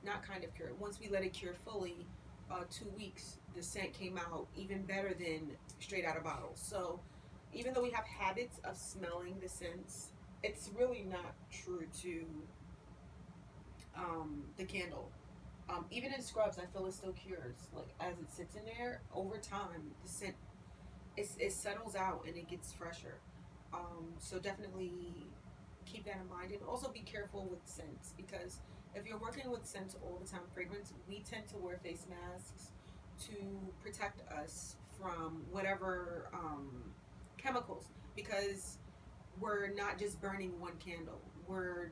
not 0.05 0.23
kind 0.23 0.43
of 0.43 0.53
cure, 0.55 0.69
once 0.79 0.99
we 0.99 1.09
let 1.09 1.23
it 1.23 1.33
cure 1.33 1.53
fully, 1.65 2.05
uh, 2.51 2.63
two 2.69 2.89
weeks, 2.97 3.37
the 3.55 3.63
scent 3.63 3.93
came 3.93 4.17
out 4.17 4.47
even 4.55 4.83
better 4.83 5.13
than 5.17 5.51
straight 5.79 6.05
out 6.05 6.17
of 6.17 6.23
bottle. 6.23 6.51
So 6.55 6.99
even 7.53 7.73
though 7.73 7.83
we 7.83 7.91
have 7.91 8.05
habits 8.05 8.59
of 8.63 8.77
smelling 8.77 9.35
the 9.41 9.49
scents, 9.49 10.11
it's 10.43 10.69
really 10.77 11.05
not 11.09 11.35
true 11.51 11.85
to 12.01 12.25
um, 13.95 14.43
the 14.57 14.63
candle. 14.63 15.11
Um, 15.69 15.85
even 15.91 16.13
in 16.13 16.21
scrubs, 16.21 16.57
I 16.57 16.65
feel 16.65 16.85
it 16.87 16.93
still 16.93 17.13
cures. 17.13 17.55
Like 17.73 17.93
as 17.99 18.19
it 18.19 18.31
sits 18.31 18.55
in 18.55 18.65
there, 18.65 19.01
over 19.13 19.37
time, 19.37 19.91
the 20.03 20.09
scent 20.09 20.35
it 21.17 21.51
settles 21.51 21.95
out 21.95 22.23
and 22.25 22.35
it 22.37 22.47
gets 22.47 22.71
fresher. 22.71 23.19
Um, 23.73 24.13
so 24.17 24.39
definitely 24.39 25.27
keep 25.85 26.05
that 26.05 26.17
in 26.21 26.29
mind, 26.29 26.51
and 26.51 26.61
also 26.67 26.89
be 26.89 27.01
careful 27.01 27.47
with 27.49 27.59
scents 27.65 28.13
because 28.15 28.59
if 28.95 29.05
you're 29.05 29.17
working 29.17 29.49
with 29.49 29.65
scents 29.65 29.95
all 30.03 30.19
the 30.21 30.29
time, 30.29 30.41
fragrance, 30.53 30.93
we 31.07 31.19
tend 31.19 31.47
to 31.49 31.57
wear 31.57 31.77
face 31.77 32.05
masks 32.09 32.71
to 33.27 33.35
protect 33.81 34.21
us 34.31 34.75
from 34.99 35.43
whatever 35.51 36.29
um, 36.33 36.69
chemicals 37.37 37.85
because 38.15 38.77
we're 39.39 39.73
not 39.73 39.97
just 39.97 40.21
burning 40.21 40.59
one 40.59 40.73
candle. 40.83 41.21
We're 41.47 41.91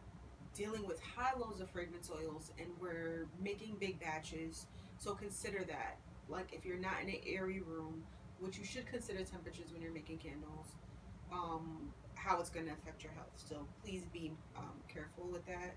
dealing 0.53 0.85
with 0.85 0.99
high 1.01 1.37
loads 1.39 1.61
of 1.61 1.69
fragrance 1.69 2.09
oils 2.11 2.51
and 2.59 2.67
we're 2.81 3.27
making 3.41 3.77
big 3.79 3.99
batches. 3.99 4.67
So 4.97 5.13
consider 5.13 5.63
that. 5.65 5.97
Like 6.27 6.53
if 6.53 6.65
you're 6.65 6.77
not 6.79 7.01
in 7.01 7.09
an 7.09 7.21
airy 7.25 7.61
room, 7.61 8.03
which 8.39 8.57
you 8.57 8.65
should 8.65 8.85
consider 8.85 9.23
temperatures 9.23 9.71
when 9.71 9.81
you're 9.81 9.93
making 9.93 10.17
candles, 10.17 10.67
um, 11.31 11.93
how 12.15 12.39
it's 12.39 12.49
going 12.49 12.65
to 12.65 12.73
affect 12.73 13.03
your 13.03 13.13
health. 13.13 13.31
So 13.35 13.65
please 13.83 14.03
be 14.11 14.31
um, 14.57 14.73
careful 14.87 15.27
with 15.31 15.45
that 15.47 15.75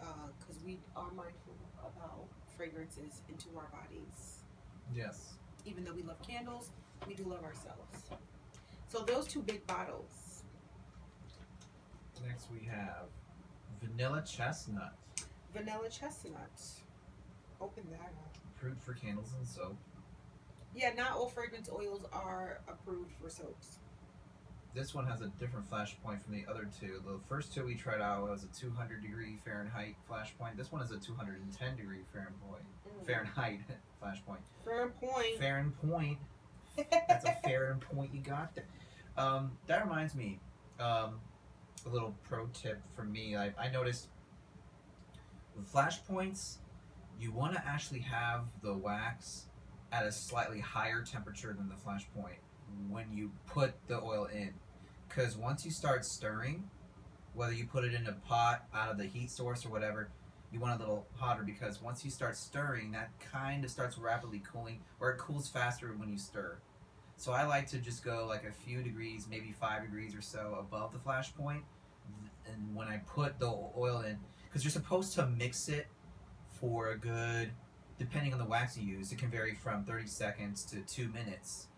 Uh, 0.00 0.04
because 0.38 0.62
we 0.64 0.78
are 0.94 1.10
mindful 1.16 1.54
about 1.80 2.26
fragrances 2.56 3.22
into 3.28 3.46
our 3.56 3.68
bodies. 3.72 4.40
Yes. 4.94 5.34
Even 5.64 5.84
though 5.84 5.94
we 5.94 6.02
love 6.02 6.20
candles, 6.22 6.70
we 7.08 7.14
do 7.14 7.24
love 7.24 7.42
ourselves. 7.42 8.04
So 8.88 9.00
those 9.00 9.26
two 9.26 9.42
big 9.42 9.66
bottles. 9.66 10.42
Next 12.26 12.48
we 12.52 12.66
have 12.66 13.06
vanilla 13.82 14.22
chestnut, 14.26 14.94
Vanilla 15.52 15.88
chestnut. 15.88 16.60
Open 17.60 17.84
that 17.90 18.00
up. 18.00 18.36
approved 18.56 18.82
for 18.82 18.94
candles 18.94 19.32
and 19.38 19.46
soap. 19.46 19.76
Yeah, 20.74 20.90
not 20.96 21.12
all 21.12 21.28
fragrance 21.28 21.68
oils 21.72 22.04
are 22.12 22.60
approved 22.68 23.12
for 23.20 23.30
soaps. 23.30 23.78
This 24.76 24.94
one 24.94 25.06
has 25.06 25.22
a 25.22 25.28
different 25.40 25.66
flash 25.66 25.96
point 26.04 26.22
from 26.22 26.34
the 26.34 26.44
other 26.50 26.68
two. 26.78 27.00
The 27.06 27.18
first 27.30 27.54
two 27.54 27.64
we 27.64 27.74
tried 27.76 28.02
out 28.02 28.28
was 28.28 28.44
a 28.44 28.48
200 28.48 29.00
degree 29.00 29.38
Fahrenheit 29.42 29.96
flash 30.06 30.36
point. 30.38 30.58
This 30.58 30.70
one 30.70 30.82
is 30.82 30.90
a 30.90 30.98
210 30.98 31.76
degree 31.76 32.00
Fahrenheit. 32.12 32.60
Fahrenheit 33.06 33.60
flash 33.98 34.22
point. 34.26 34.40
Fair 34.66 34.88
point. 34.88 35.38
Fahrenheit. 35.38 36.18
That's 37.08 37.24
a 37.24 37.38
Fahrenheit 37.42 38.10
you 38.12 38.20
got 38.20 38.54
there. 38.54 38.66
Um, 39.16 39.52
that 39.66 39.82
reminds 39.82 40.14
me, 40.14 40.40
um, 40.78 41.20
a 41.86 41.88
little 41.88 42.14
pro 42.28 42.46
tip 42.48 42.82
for 42.94 43.04
me. 43.04 43.34
I, 43.34 43.54
I 43.58 43.70
noticed 43.70 44.08
with 45.56 45.66
flash 45.66 46.04
points, 46.04 46.58
you 47.18 47.32
want 47.32 47.54
to 47.54 47.66
actually 47.66 48.00
have 48.00 48.44
the 48.62 48.74
wax 48.74 49.46
at 49.90 50.04
a 50.04 50.12
slightly 50.12 50.60
higher 50.60 51.00
temperature 51.00 51.54
than 51.54 51.70
the 51.70 51.76
flash 51.76 52.06
point 52.14 52.36
when 52.90 53.10
you 53.10 53.30
put 53.46 53.72
the 53.88 54.02
oil 54.02 54.26
in. 54.26 54.52
Because 55.16 55.34
once 55.34 55.64
you 55.64 55.70
start 55.70 56.04
stirring, 56.04 56.68
whether 57.32 57.54
you 57.54 57.64
put 57.64 57.84
it 57.84 57.94
in 57.94 58.06
a 58.06 58.12
pot 58.12 58.66
out 58.74 58.90
of 58.90 58.98
the 58.98 59.06
heat 59.06 59.30
source 59.30 59.64
or 59.64 59.70
whatever, 59.70 60.10
you 60.52 60.60
want 60.60 60.76
a 60.76 60.78
little 60.78 61.06
hotter 61.14 61.42
because 61.42 61.80
once 61.80 62.04
you 62.04 62.10
start 62.10 62.36
stirring, 62.36 62.92
that 62.92 63.08
kind 63.18 63.64
of 63.64 63.70
starts 63.70 63.96
rapidly 63.96 64.42
cooling, 64.52 64.82
or 65.00 65.10
it 65.10 65.16
cools 65.16 65.48
faster 65.48 65.88
when 65.96 66.10
you 66.10 66.18
stir. 66.18 66.58
So 67.16 67.32
I 67.32 67.46
like 67.46 67.66
to 67.68 67.78
just 67.78 68.04
go 68.04 68.26
like 68.28 68.44
a 68.44 68.52
few 68.52 68.82
degrees, 68.82 69.26
maybe 69.28 69.54
five 69.58 69.84
degrees 69.84 70.14
or 70.14 70.20
so 70.20 70.58
above 70.60 70.92
the 70.92 70.98
flash 70.98 71.34
point, 71.34 71.64
and 72.46 72.76
when 72.76 72.86
I 72.86 72.98
put 73.06 73.38
the 73.38 73.54
oil 73.74 74.02
in, 74.02 74.18
because 74.44 74.64
you're 74.64 74.70
supposed 74.70 75.14
to 75.14 75.26
mix 75.28 75.70
it 75.70 75.86
for 76.60 76.90
a 76.90 76.98
good, 76.98 77.52
depending 77.98 78.34
on 78.34 78.38
the 78.38 78.44
wax 78.44 78.76
you 78.76 78.86
use, 78.86 79.12
it 79.12 79.18
can 79.18 79.30
vary 79.30 79.54
from 79.54 79.82
30 79.84 80.08
seconds 80.08 80.62
to 80.66 80.80
two 80.80 81.08
minutes. 81.08 81.68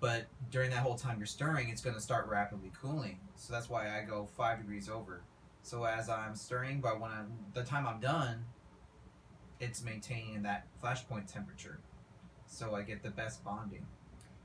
But 0.00 0.26
during 0.50 0.70
that 0.70 0.80
whole 0.80 0.94
time 0.96 1.18
you're 1.18 1.26
stirring, 1.26 1.68
it's 1.68 1.82
going 1.82 1.94
to 1.94 2.00
start 2.00 2.26
rapidly 2.28 2.72
cooling. 2.80 3.18
So 3.36 3.52
that's 3.52 3.68
why 3.68 3.98
I 3.98 4.02
go 4.04 4.26
five 4.36 4.58
degrees 4.58 4.88
over. 4.88 5.22
So 5.62 5.84
as 5.84 6.08
I'm 6.08 6.34
stirring, 6.34 6.80
but 6.80 7.00
when 7.00 7.10
I'm 7.10 7.32
the 7.52 7.62
time 7.62 7.86
I'm 7.86 8.00
done, 8.00 8.44
it's 9.60 9.84
maintaining 9.84 10.42
that 10.42 10.66
flash 10.80 11.06
point 11.06 11.28
temperature. 11.28 11.78
So 12.46 12.74
I 12.74 12.82
get 12.82 13.02
the 13.02 13.10
best 13.10 13.44
bonding. 13.44 13.86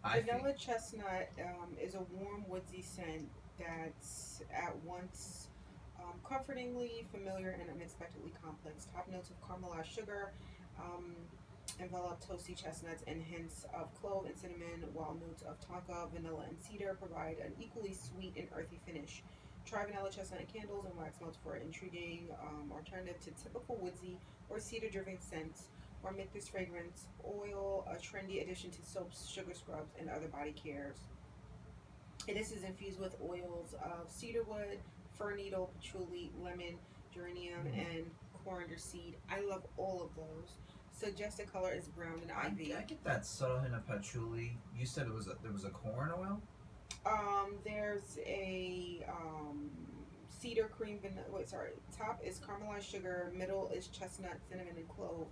I 0.03 0.19
Vanilla 0.21 0.43
think. 0.47 0.57
chestnut 0.57 1.29
um, 1.41 1.69
is 1.81 1.95
a 1.95 2.03
warm 2.12 2.43
woodsy 2.47 2.81
scent 2.81 3.29
that's 3.57 4.41
at 4.53 4.75
once 4.83 5.47
Um, 5.97 6.19
comfortingly 6.27 7.07
familiar 7.12 7.57
and 7.59 7.69
unexpectedly 7.71 8.33
complex. 8.43 8.88
Top 8.93 9.07
notes 9.09 9.31
of 9.31 9.39
caramelized 9.41 9.85
sugar, 9.85 10.33
um, 10.77 11.15
enveloped 11.79 12.27
toasty 12.27 12.55
chestnuts, 12.55 13.03
and 13.08 13.22
hints 13.22 13.65
of 13.74 13.94
clove 14.01 14.25
and 14.25 14.36
cinnamon, 14.38 14.84
while 14.94 15.15
notes 15.15 15.44
of 15.44 15.60
tonka, 15.60 16.10
vanilla, 16.13 16.46
and 16.48 16.58
cedar 16.60 16.96
provide 17.00 17.38
an 17.39 17.53
equally 17.60 17.94
sweet 17.94 18.34
and 18.38 18.48
earthy 18.55 18.79
finish. 18.86 19.24
Try 19.65 19.86
vanilla 19.86 20.10
chestnut 20.12 20.41
and 20.41 20.53
candles 20.53 20.86
and 20.86 20.96
wax 20.96 21.20
melts 21.20 21.38
for 21.44 21.55
an 21.55 21.63
intriguing 21.63 22.27
um, 22.41 22.72
alternative 22.72 23.20
to 23.22 23.32
typical 23.44 23.77
woodsy 23.82 24.17
or 24.50 24.60
cedar 24.60 24.89
driven 24.89 25.20
scents, 25.20 25.63
or 26.03 26.12
make 26.12 26.32
this 26.34 26.48
fragrance 26.48 27.08
oil 27.25 27.84
a 27.89 27.96
trendy 27.96 28.41
addition 28.44 28.70
to 28.72 28.82
soaps, 28.86 29.27
sugar 29.27 29.53
scrubs, 29.55 29.91
and 30.00 30.10
other 30.10 30.27
body 30.27 30.53
cares. 30.53 30.98
And 32.27 32.38
this 32.38 32.51
is 32.51 32.63
infused 32.63 33.00
with 33.00 33.15
oils 33.27 33.74
of 33.84 34.10
cedarwood, 34.10 34.79
fir 35.17 35.36
needle, 35.36 35.72
patchouli, 35.75 36.32
lemon, 36.39 36.77
geranium, 37.13 37.65
Mhm. 37.65 37.77
and 37.98 38.12
coriander 38.44 38.77
seed. 38.77 39.17
I 39.29 39.39
love 39.41 39.65
all 39.77 40.03
of 40.03 40.15
those. 40.15 40.58
Suggested 40.98 41.52
color 41.52 41.74
is 41.74 41.90
brown 41.90 42.22
and 42.22 42.32
ivy. 42.32 42.74
I 42.74 42.82
get 42.84 43.04
that 43.04 43.25
subtle 43.25 43.60
hint 43.60 43.75
of 43.75 43.86
patchouli. 43.86 44.58
You 44.78 44.86
said 44.86 45.08
it 45.08 45.14
was 45.14 45.28
a, 45.28 45.36
there 45.44 45.52
was 45.52 45.66
a 45.66 45.70
corn 45.70 46.12
oil. 46.18 46.42
Um, 47.06 47.56
there's 47.66 48.18
a 48.25 49.06
um, 49.10 49.70
cedar 50.40 50.70
cream 50.78 51.00
vanilla. 51.02 51.25
Wait, 51.30 51.50
sorry. 51.50 51.72
Top 51.96 52.22
is 52.24 52.40
caramelized 52.40 52.90
sugar. 52.90 53.30
Middle 53.36 53.70
is 53.75 53.88
chestnut, 53.88 54.38
cinnamon, 54.50 54.74
and 54.78 54.88
clove. 54.88 55.28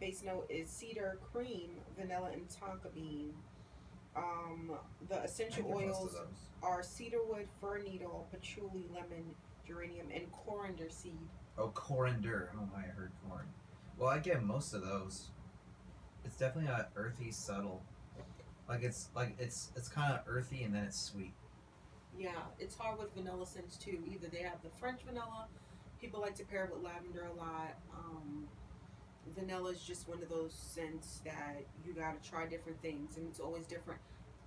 Base 0.00 0.24
note 0.24 0.46
is 0.50 0.68
cedar 0.68 1.18
cream, 1.32 1.70
vanilla, 1.96 2.30
and 2.32 2.42
tonka 2.48 2.92
bean. 2.92 3.32
Um, 4.16 4.72
the 5.08 5.22
essential 5.22 5.62
get 5.62 5.86
most 5.86 5.98
of 6.02 6.14
oils 6.14 6.16
are 6.64 6.82
cedarwood, 6.82 7.46
fir 7.60 7.78
needle, 7.78 8.26
patchouli, 8.32 8.86
lemon, 8.92 9.36
geranium, 9.66 10.08
and 10.12 10.30
coriander 10.32 10.90
seed. 10.90 11.28
Oh, 11.58 11.68
coriander. 11.68 12.50
Oh 12.56 12.68
why 12.72 12.80
I 12.80 12.88
heard 12.88 13.12
corn. 13.28 13.46
Well, 13.98 14.10
I 14.10 14.18
get 14.18 14.42
most 14.42 14.74
of 14.74 14.82
those. 14.82 15.30
It's 16.24 16.36
definitely 16.36 16.70
a 16.70 16.88
earthy, 16.96 17.30
subtle. 17.30 17.82
Like 18.68 18.82
it's 18.82 19.08
like 19.14 19.36
it's 19.38 19.70
it's 19.76 19.88
kind 19.88 20.12
of 20.12 20.20
earthy 20.26 20.64
and 20.64 20.74
then 20.74 20.84
it's 20.84 21.00
sweet. 21.00 21.32
Yeah, 22.18 22.30
it's 22.58 22.76
hard 22.76 22.98
with 22.98 23.14
vanilla 23.14 23.46
scents 23.46 23.76
too. 23.76 24.02
Either 24.10 24.28
they 24.28 24.42
have 24.42 24.62
the 24.62 24.70
French 24.80 25.00
vanilla, 25.06 25.46
people 26.00 26.20
like 26.20 26.34
to 26.36 26.44
pair 26.44 26.64
it 26.64 26.74
with 26.74 26.82
lavender 26.82 27.26
a 27.26 27.38
lot. 27.38 27.76
Um, 27.94 28.48
vanilla 29.34 29.70
is 29.70 29.82
just 29.82 30.08
one 30.08 30.22
of 30.22 30.28
those 30.28 30.52
scents 30.52 31.20
that 31.24 31.64
you 31.86 31.92
gotta 31.92 32.18
try 32.28 32.46
different 32.46 32.80
things, 32.82 33.16
and 33.16 33.26
it's 33.28 33.40
always 33.40 33.66
different. 33.66 34.00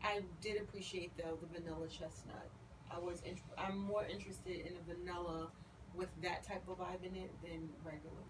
I 0.03 0.21
did 0.41 0.61
appreciate 0.61 1.11
though 1.17 1.37
the 1.41 1.59
vanilla 1.59 1.87
chestnut. 1.87 2.49
I 2.91 2.99
was 2.99 3.21
int- 3.25 3.41
I'm 3.57 3.79
more 3.79 4.05
interested 4.05 4.65
in 4.65 4.73
a 4.75 4.95
vanilla 4.95 5.47
with 5.95 6.09
that 6.23 6.43
type 6.43 6.63
of 6.67 6.79
vibe 6.79 7.03
in 7.03 7.15
it 7.15 7.31
than 7.41 7.69
regular. 7.85 8.23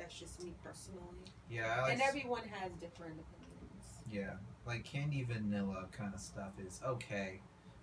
That's 0.00 0.18
just 0.18 0.42
me 0.42 0.54
personally. 0.64 1.02
Yeah, 1.50 1.76
I 1.78 1.82
like. 1.82 1.92
and 1.92 2.02
everyone 2.02 2.42
has 2.50 2.72
different 2.80 3.20
opinions. 3.20 3.84
yeah, 4.10 4.32
like 4.66 4.82
candy 4.84 5.22
vanilla 5.24 5.86
kind 5.92 6.14
of 6.14 6.20
stuff 6.20 6.52
is 6.64 6.80
okay, 6.86 7.40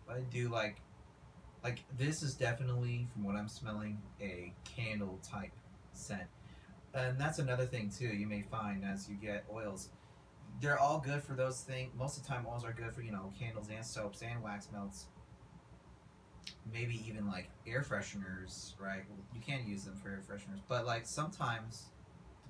but 0.07 0.17
I 0.17 0.21
do 0.21 0.49
like. 0.49 0.77
Like 1.63 1.83
this 1.97 2.23
is 2.23 2.33
definitely, 2.33 3.07
from 3.13 3.23
what 3.23 3.35
I'm 3.35 3.47
smelling, 3.47 4.01
a 4.21 4.53
candle 4.63 5.19
type 5.21 5.51
scent, 5.93 6.27
and 6.93 7.19
that's 7.19 7.39
another 7.39 7.65
thing 7.65 7.91
too. 7.95 8.07
You 8.07 8.25
may 8.27 8.41
find 8.41 8.83
as 8.83 9.07
you 9.09 9.15
get 9.15 9.45
oils, 9.53 9.89
they're 10.61 10.79
all 10.79 10.99
good 10.99 11.21
for 11.21 11.33
those 11.33 11.61
things. 11.61 11.91
Most 11.97 12.17
of 12.17 12.23
the 12.23 12.29
time, 12.29 12.45
oils 12.49 12.63
are 12.65 12.73
good 12.73 12.93
for 12.93 13.01
you 13.01 13.11
know 13.11 13.31
candles 13.39 13.67
and 13.75 13.85
soaps 13.85 14.21
and 14.23 14.41
wax 14.41 14.69
melts. 14.71 15.05
Maybe 16.71 17.01
even 17.07 17.27
like 17.27 17.49
air 17.67 17.81
fresheners, 17.87 18.73
right? 18.79 19.03
You 19.33 19.41
can 19.41 19.67
use 19.67 19.83
them 19.83 19.95
for 19.95 20.09
air 20.09 20.21
fresheners, 20.27 20.61
but 20.67 20.85
like 20.85 21.05
sometimes, 21.05 21.85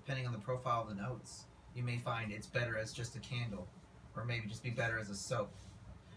depending 0.07 0.25
on 0.25 0.31
the 0.31 0.39
profile 0.39 0.83
of 0.83 0.87
the 0.87 0.95
notes, 0.95 1.47
you 1.75 1.83
may 1.83 1.97
find 1.97 2.31
it's 2.31 2.47
better 2.47 2.77
as 2.77 2.93
just 2.93 3.17
a 3.17 3.19
candle, 3.19 3.67
or 4.15 4.23
maybe 4.23 4.47
just 4.47 4.63
be 4.63 4.69
better 4.69 4.97
as 4.97 5.09
a 5.09 5.15
soap. 5.15 5.51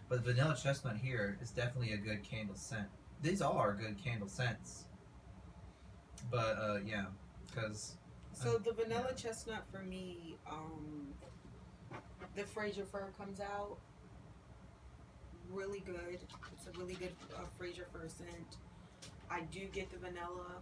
But 0.07 0.23
the 0.23 0.31
vanilla 0.31 0.55
chestnut 0.55 0.95
here 0.95 1.37
is 1.41 1.51
definitely 1.51 1.91
a 1.91 1.97
good 1.97 2.23
candle 2.23 2.55
scent. 2.55 2.87
These 3.21 3.41
all 3.41 3.57
are 3.57 3.73
good 3.73 4.01
candle 4.01 4.29
scents. 4.29 4.85
But 6.31 6.57
uh, 6.57 6.79
yeah, 6.85 7.07
because 7.47 7.97
So 8.31 8.55
Um, 8.55 8.63
the 8.63 8.71
vanilla 8.71 9.07
yeah. 9.09 9.15
chestnut 9.15 9.65
for 9.69 9.83
me, 9.83 10.37
um, 10.49 11.07
the 12.35 12.43
Fraser 12.43 12.85
fir 12.85 13.09
comes 13.17 13.41
out 13.41 13.77
really 15.51 15.81
good. 15.81 16.19
It's 16.53 16.67
a 16.73 16.79
really 16.79 16.93
good 16.93 17.11
uh, 17.35 17.41
Fraser 17.57 17.87
fir 17.91 18.07
scent. 18.07 18.55
I 19.29 19.41
do 19.51 19.65
get 19.73 19.91
the 19.91 19.97
vanilla. 19.97 20.61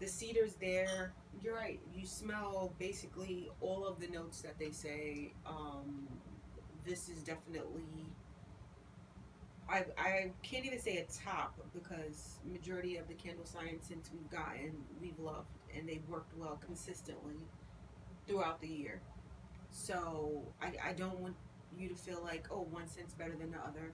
The 0.00 0.06
cedar's 0.06 0.54
there. 0.54 1.12
You're 1.42 1.54
right. 1.54 1.80
You 1.94 2.06
smell 2.06 2.72
basically 2.78 3.50
all 3.60 3.86
of 3.86 4.00
the 4.00 4.08
notes 4.08 4.40
that 4.42 4.58
they 4.58 4.70
say. 4.70 5.32
Um, 5.46 6.08
this 6.84 7.08
is 7.08 7.22
definitely 7.22 7.82
I, 9.68 9.84
I 9.98 10.30
can't 10.42 10.66
even 10.66 10.78
say 10.78 10.98
a 10.98 11.24
top 11.24 11.58
because 11.72 12.38
majority 12.44 12.96
of 12.96 13.08
the 13.08 13.14
candle 13.14 13.46
science 13.46 13.88
scents 13.88 14.10
we've 14.12 14.30
gotten 14.30 14.72
we've 15.00 15.18
loved 15.18 15.48
and 15.76 15.88
they've 15.88 16.06
worked 16.08 16.36
well 16.36 16.60
consistently 16.64 17.36
throughout 18.26 18.60
the 18.60 18.68
year. 18.68 19.00
So 19.70 20.42
I, 20.62 20.90
I 20.90 20.92
don't 20.92 21.18
want 21.18 21.34
you 21.76 21.88
to 21.88 21.94
feel 21.94 22.22
like 22.22 22.46
oh 22.50 22.66
one 22.70 22.88
scent's 22.88 23.14
better 23.14 23.34
than 23.36 23.50
the 23.50 23.58
other. 23.58 23.92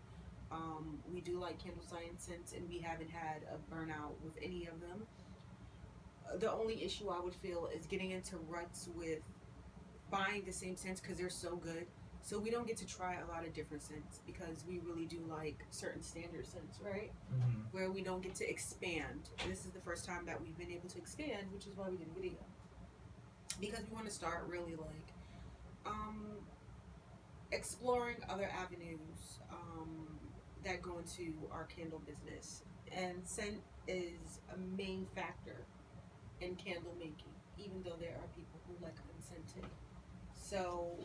Um, 0.51 0.99
we 1.13 1.21
do 1.21 1.39
like 1.39 1.63
candle 1.63 1.85
science 1.89 2.25
scents 2.25 2.53
and 2.53 2.69
we 2.69 2.79
haven't 2.81 3.11
had 3.11 3.43
a 3.53 3.75
burnout 3.75 4.15
with 4.25 4.35
any 4.43 4.67
of 4.67 4.81
them. 4.81 5.07
The 6.39 6.51
only 6.53 6.85
issue 6.85 7.09
I 7.09 7.21
would 7.21 7.35
feel 7.35 7.69
is 7.75 7.87
getting 7.87 8.11
into 8.13 8.37
ruts 8.49 8.89
with 8.95 9.21
buying 10.11 10.45
the 10.45 10.53
same 10.53 10.77
scents 10.77 11.01
because 11.01 11.19
they're 11.19 11.31
so 11.31 11.57
good 11.57 11.87
so 12.23 12.39
we 12.39 12.51
don't 12.51 12.67
get 12.67 12.77
to 12.79 12.87
try 12.87 13.17
a 13.17 13.33
lot 13.33 13.47
of 13.47 13.55
different 13.55 13.83
scents 13.83 14.21
because 14.27 14.65
we 14.69 14.79
really 14.81 15.07
do 15.07 15.19
like 15.29 15.65
certain 15.71 16.03
standard 16.03 16.47
scents, 16.47 16.79
right? 16.81 17.11
mhm. 17.33 17.65
Where 17.73 17.91
we 17.91 18.03
don't 18.03 18.23
get 18.23 18.35
to 18.37 18.49
expand. 18.49 19.31
This 19.49 19.65
is 19.65 19.73
the 19.73 19.81
first 19.81 20.05
time 20.05 20.27
that 20.27 20.41
we've 20.41 20.57
been 20.59 20.71
able 20.71 20.89
to 20.91 20.99
expand, 20.99 21.51
which 21.53 21.67
is 21.67 21.77
why 21.77 21.89
we 21.89 21.97
did 21.97 22.09
a 22.09 22.15
video. 22.15 22.39
Because 23.61 23.85
we 23.89 23.95
want 23.95 24.07
to 24.07 24.13
start 24.13 24.47
really 24.49 24.77
like 24.77 25.15
um, 25.87 26.25
exploring 27.53 28.17
other 28.29 28.51
avenues 28.55 29.41
um, 29.51 30.07
that 30.65 30.83
go 30.83 30.99
into 30.99 31.33
our 31.51 31.65
candle 31.65 32.01
business. 32.07 32.63
And 32.93 33.27
scent 33.27 33.63
is 33.89 34.41
a 34.55 34.59
main 34.77 35.07
factor 35.15 35.65
in 36.41 36.55
candle 36.57 36.95
making, 36.99 37.35
even 37.59 37.83
though 37.83 37.97
there 38.01 38.11
are 38.11 38.29
people 38.37 38.61
who 38.67 38.85
like 38.85 38.95
unscented. 39.15 39.69
So 40.35 40.97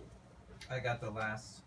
I 0.70 0.80
got 0.80 1.02
the 1.02 1.12
last. 1.12 1.62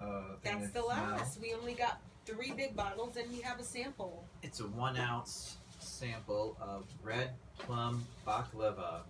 Uh, 0.00 0.36
thing 0.42 0.60
That's 0.60 0.72
the 0.72 0.82
last. 0.82 1.40
We 1.40 1.54
only 1.54 1.72
got 1.72 2.00
three 2.26 2.52
big 2.52 2.76
bottles 2.76 3.16
and 3.16 3.30
we 3.32 3.40
have 3.40 3.58
a 3.58 3.64
sample. 3.64 4.24
It's 4.42 4.60
a 4.60 4.66
one 4.66 4.96
ounce 4.96 5.56
sample 5.80 6.56
of 6.60 6.84
red 7.02 7.30
plum 7.58 8.04
baklava. 8.26 9.00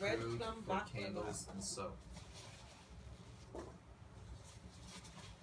Red 0.00 0.18
plum 0.20 0.64
baklava. 0.68 0.92
candles 0.92 1.48
and 1.52 1.64
soap. 1.64 1.96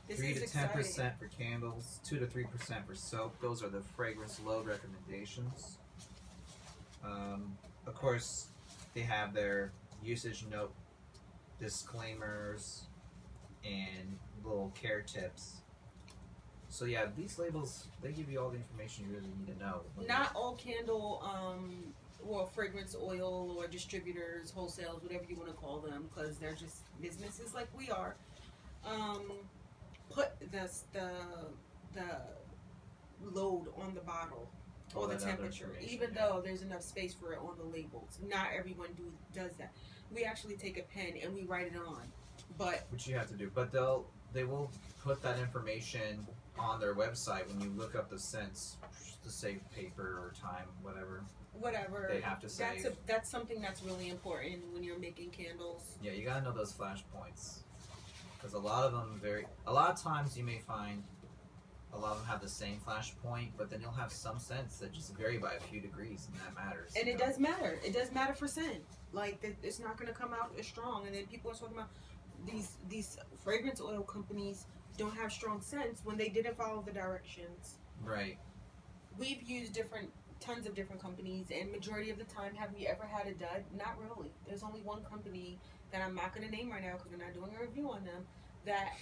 This 0.07 0.19
three 0.19 0.33
to 0.35 0.47
ten 0.47 0.69
percent 0.69 1.17
for 1.17 1.27
candles, 1.27 1.99
two 2.03 2.19
to 2.19 2.27
three 2.27 2.45
percent 2.45 2.85
for 2.87 2.93
soap. 2.93 3.35
Those 3.41 3.63
are 3.63 3.69
the 3.69 3.81
fragrance 3.95 4.39
load 4.45 4.67
recommendations. 4.67 5.79
Um, 7.03 7.57
of 7.87 7.95
course, 7.95 8.49
they 8.93 9.01
have 9.01 9.33
their 9.33 9.71
usage 10.03 10.45
note 10.51 10.73
disclaimers 11.59 12.85
and 13.63 14.17
little 14.43 14.71
care 14.79 15.01
tips. 15.01 15.61
So 16.69 16.85
yeah, 16.85 17.05
these 17.17 17.39
labels 17.39 17.87
they 18.03 18.11
give 18.11 18.29
you 18.29 18.39
all 18.39 18.49
the 18.49 18.57
information 18.57 19.05
you 19.07 19.15
really 19.15 19.31
need 19.39 19.57
to 19.57 19.63
know. 19.63 19.81
Not 20.07 20.31
all 20.35 20.55
candle, 20.55 21.23
um, 21.23 21.93
well, 22.23 22.45
fragrance 22.45 22.95
oil 23.01 23.55
or 23.57 23.67
distributors, 23.67 24.51
wholesales, 24.51 25.01
whatever 25.01 25.23
you 25.27 25.35
want 25.35 25.49
to 25.49 25.55
call 25.55 25.79
them, 25.79 26.09
because 26.13 26.37
they're 26.37 26.53
just 26.53 26.83
businesses 27.01 27.55
like 27.55 27.69
we 27.75 27.89
are. 27.89 28.15
Um, 28.85 29.31
put 30.09 30.39
the 30.51 30.69
the 30.93 31.09
the 31.93 33.31
load 33.31 33.67
on 33.81 33.93
the 33.93 34.01
bottle 34.01 34.49
or 34.93 35.07
the 35.07 35.15
temperature, 35.15 35.71
even 35.81 36.09
yeah. 36.13 36.27
though 36.27 36.41
there's 36.43 36.61
enough 36.61 36.81
space 36.81 37.13
for 37.13 37.33
it 37.33 37.39
on 37.39 37.57
the 37.57 37.63
labels. 37.63 38.19
Not 38.29 38.47
everyone 38.57 38.89
do 38.95 39.11
does 39.33 39.51
that. 39.57 39.71
We 40.13 40.23
actually 40.23 40.55
take 40.55 40.77
a 40.77 40.83
pen 40.83 41.13
and 41.21 41.33
we 41.33 41.43
write 41.43 41.67
it 41.67 41.77
on, 41.77 42.03
but 42.57 42.85
which 42.91 43.07
you 43.07 43.15
have 43.15 43.27
to 43.29 43.35
do. 43.35 43.51
But 43.53 43.71
they'll 43.71 44.05
they 44.33 44.43
will 44.43 44.69
put 45.03 45.21
that 45.23 45.39
information 45.39 46.25
on 46.57 46.79
their 46.79 46.93
website 46.95 47.47
when 47.47 47.59
you 47.61 47.69
look 47.75 47.95
up 47.95 48.09
the 48.09 48.19
scents 48.19 48.77
to 49.23 49.29
save 49.29 49.59
paper 49.75 50.03
or 50.03 50.33
time, 50.39 50.67
whatever 50.81 51.23
whatever. 51.59 52.07
they 52.11 52.21
have 52.21 52.39
to 52.41 52.57
That's 52.57 52.85
a, 52.85 52.93
that's 53.07 53.29
something 53.29 53.61
that's 53.61 53.81
really 53.83 54.09
important 54.09 54.61
when 54.73 54.83
you're 54.83 54.99
making 54.99 55.29
candles. 55.31 55.97
Yeah, 56.01 56.11
you 56.11 56.25
gotta 56.25 56.43
know 56.43 56.51
those 56.51 56.71
flash 56.71 57.03
points 57.13 57.63
because 58.45 58.53
a 58.61 58.63
lot 58.63 58.85
of 58.85 58.91
them 58.91 59.19
very. 59.21 59.45
A 59.65 59.73
lot 59.73 59.89
of 59.89 60.01
times 60.01 60.37
you 60.37 60.43
may 60.43 60.59
find 60.59 61.03
a 61.93 61.97
lot 61.97 62.11
of 62.11 62.19
them 62.19 62.27
have 62.27 62.41
the 62.41 62.49
same 62.49 62.77
flash 62.79 63.15
point, 63.23 63.51
but 63.57 63.69
then 63.69 63.81
you'll 63.81 63.91
have 63.91 64.11
some 64.11 64.37
scents 64.37 64.77
that 64.77 64.91
just 64.91 65.15
vary 65.15 65.37
by 65.37 65.53
a 65.53 65.59
few 65.59 65.79
degrees, 65.79 66.27
and 66.31 66.39
that 66.41 66.53
matters. 66.53 66.91
and 66.99 67.07
it 67.07 67.17
know? 67.17 67.25
does 67.25 67.39
matter. 67.39 67.79
It 67.83 67.93
does 67.93 68.11
matter 68.11 68.33
for 68.33 68.47
scent. 68.47 68.83
Like 69.13 69.57
it's 69.63 69.79
not 69.79 69.97
going 69.97 70.11
to 70.11 70.17
come 70.17 70.33
out 70.33 70.51
as 70.59 70.67
strong. 70.67 71.07
And 71.07 71.15
then 71.15 71.25
people 71.25 71.51
are 71.51 71.55
talking 71.55 71.75
about 71.75 71.89
these 72.45 72.77
these 72.87 73.17
fragrance 73.43 73.81
oil 73.81 74.03
companies 74.03 74.65
don't 74.97 75.15
have 75.15 75.31
strong 75.31 75.61
scents 75.61 76.01
when 76.03 76.17
they 76.17 76.29
didn't 76.29 76.57
follow 76.57 76.83
the 76.85 76.91
directions. 76.91 77.75
Right. 78.03 78.37
We've 79.17 79.41
used 79.41 79.73
different 79.73 80.11
tons 80.39 80.67
of 80.67 80.75
different 80.75 81.01
companies, 81.01 81.47
and 81.49 81.71
majority 81.71 82.11
of 82.11 82.17
the 82.17 82.25
time, 82.25 82.53
have 82.55 82.69
we 82.77 82.85
ever 82.85 83.05
had 83.05 83.27
a 83.27 83.33
dud? 83.33 83.63
Not 83.75 83.95
really. 83.99 84.31
There's 84.47 84.63
only 84.63 84.81
one 84.81 85.03
company 85.03 85.57
that 85.91 86.01
I'm 86.01 86.15
not 86.15 86.33
going 86.35 86.47
to 86.47 86.55
name 86.55 86.71
right 86.71 86.81
now 86.81 86.93
because 86.93 87.11
we're 87.11 87.23
not 87.23 87.33
doing 87.33 87.51
a 87.57 87.61
review 87.61 87.89
on 87.89 88.03
them 88.03 88.25
that 88.65 88.93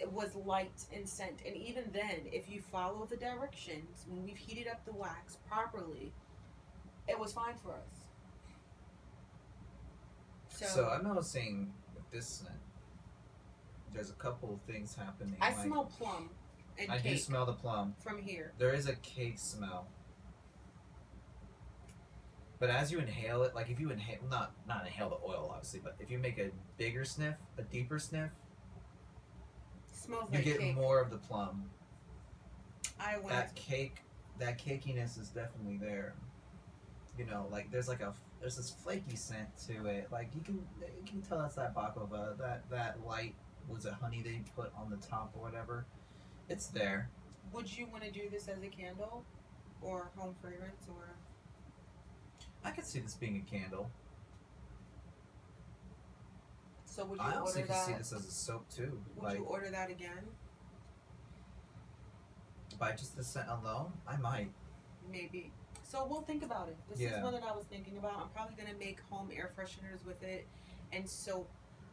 it 0.00 0.10
was 0.10 0.34
light 0.34 0.84
in 0.92 1.06
scent. 1.06 1.40
And 1.46 1.56
even 1.56 1.84
then, 1.92 2.22
if 2.26 2.48
you 2.50 2.60
follow 2.60 3.06
the 3.08 3.16
directions, 3.16 4.04
when 4.08 4.24
we've 4.24 4.36
heated 4.36 4.66
up 4.68 4.84
the 4.84 4.92
wax 4.92 5.38
properly, 5.48 6.12
it 7.08 7.18
was 7.18 7.32
fine 7.32 7.54
for 7.62 7.72
us. 7.72 8.06
So, 10.48 10.66
So, 10.66 10.88
I'm 10.88 11.04
noticing 11.04 11.72
with 11.94 12.10
this 12.10 12.26
scent, 12.26 12.58
there's 13.94 14.10
a 14.10 14.14
couple 14.14 14.52
of 14.52 14.60
things 14.62 14.94
happening. 14.94 15.36
I 15.40 15.52
like, 15.52 15.66
smell 15.66 15.84
plum 15.98 16.30
and 16.78 16.90
I 16.90 16.98
do 16.98 17.16
smell 17.16 17.46
the 17.46 17.52
plum. 17.52 17.94
from 18.02 18.18
here. 18.22 18.52
There 18.58 18.72
is 18.72 18.88
a 18.88 18.94
cake 18.96 19.38
smell. 19.38 19.88
But 22.62 22.70
as 22.70 22.92
you 22.92 23.00
inhale 23.00 23.42
it, 23.42 23.56
like 23.56 23.70
if 23.70 23.80
you 23.80 23.90
inhale, 23.90 24.18
not 24.30 24.52
not 24.68 24.86
inhale 24.86 25.08
the 25.08 25.16
oil, 25.28 25.50
obviously, 25.52 25.80
but 25.82 25.96
if 25.98 26.12
you 26.12 26.18
make 26.20 26.38
a 26.38 26.52
bigger 26.78 27.04
sniff, 27.04 27.34
a 27.58 27.62
deeper 27.62 27.98
sniff, 27.98 28.30
smells 29.90 30.28
you 30.30 30.36
like 30.36 30.44
get 30.44 30.60
cake. 30.60 30.76
more 30.76 31.00
of 31.00 31.10
the 31.10 31.16
plum. 31.16 31.64
I 33.00 33.16
went. 33.16 33.30
That 33.30 33.56
cake, 33.56 34.04
that 34.38 34.64
cakiness 34.64 35.18
is 35.18 35.30
definitely 35.30 35.76
there. 35.78 36.14
You 37.18 37.24
know, 37.24 37.48
like 37.50 37.68
there's 37.72 37.88
like 37.88 38.00
a 38.00 38.14
there's 38.40 38.54
this 38.54 38.70
flaky 38.70 39.16
scent 39.16 39.48
to 39.66 39.86
it. 39.86 40.06
Like 40.12 40.28
you 40.32 40.40
can 40.40 40.64
you 40.78 41.04
can 41.04 41.20
tell 41.20 41.38
that's 41.38 41.56
that 41.56 41.74
baklava, 41.74 42.38
that 42.38 42.70
that 42.70 43.04
light 43.04 43.34
was 43.68 43.86
it 43.86 43.92
honey 43.94 44.22
they 44.22 44.40
put 44.54 44.70
on 44.78 44.88
the 44.88 44.98
top 44.98 45.32
or 45.34 45.42
whatever. 45.42 45.84
It's 46.48 46.68
there. 46.68 47.10
Would 47.52 47.76
you 47.76 47.88
want 47.88 48.04
to 48.04 48.12
do 48.12 48.30
this 48.30 48.46
as 48.46 48.62
a 48.62 48.68
candle, 48.68 49.24
or 49.80 50.12
home 50.14 50.36
fragrance, 50.40 50.86
or? 50.88 51.16
I 52.64 52.70
could 52.70 52.84
see 52.84 53.00
this 53.00 53.14
being 53.14 53.44
a 53.46 53.50
candle. 53.50 53.90
So 56.84 57.04
would 57.06 57.18
you 57.18 57.24
I 57.24 57.36
also 57.36 57.60
order 57.60 57.66
can 57.66 57.68
that? 57.76 57.86
see 57.86 57.92
this 57.94 58.12
as 58.12 58.26
a 58.26 58.30
soap 58.30 58.68
too. 58.68 59.00
Would 59.16 59.24
like 59.24 59.38
you 59.38 59.44
order 59.44 59.70
that 59.70 59.90
again? 59.90 60.24
by 62.78 62.90
just 62.92 63.16
the 63.16 63.22
scent 63.22 63.48
alone, 63.48 63.92
I 64.08 64.16
might. 64.16 64.50
Maybe. 65.08 65.52
So 65.84 66.04
we'll 66.08 66.22
think 66.22 66.42
about 66.42 66.68
it. 66.68 66.76
This 66.88 66.98
Yeah. 66.98 67.18
is 67.18 67.22
one 67.22 67.32
that 67.34 67.44
I 67.44 67.52
was 67.54 67.64
thinking 67.66 67.96
about. 67.98 68.16
I'm 68.18 68.28
probably 68.30 68.56
gonna 68.56 68.76
make 68.76 68.98
home 69.08 69.30
air 69.32 69.52
fresheners 69.56 70.04
with 70.04 70.20
it, 70.24 70.48
and 70.90 71.08
soap. 71.08 71.48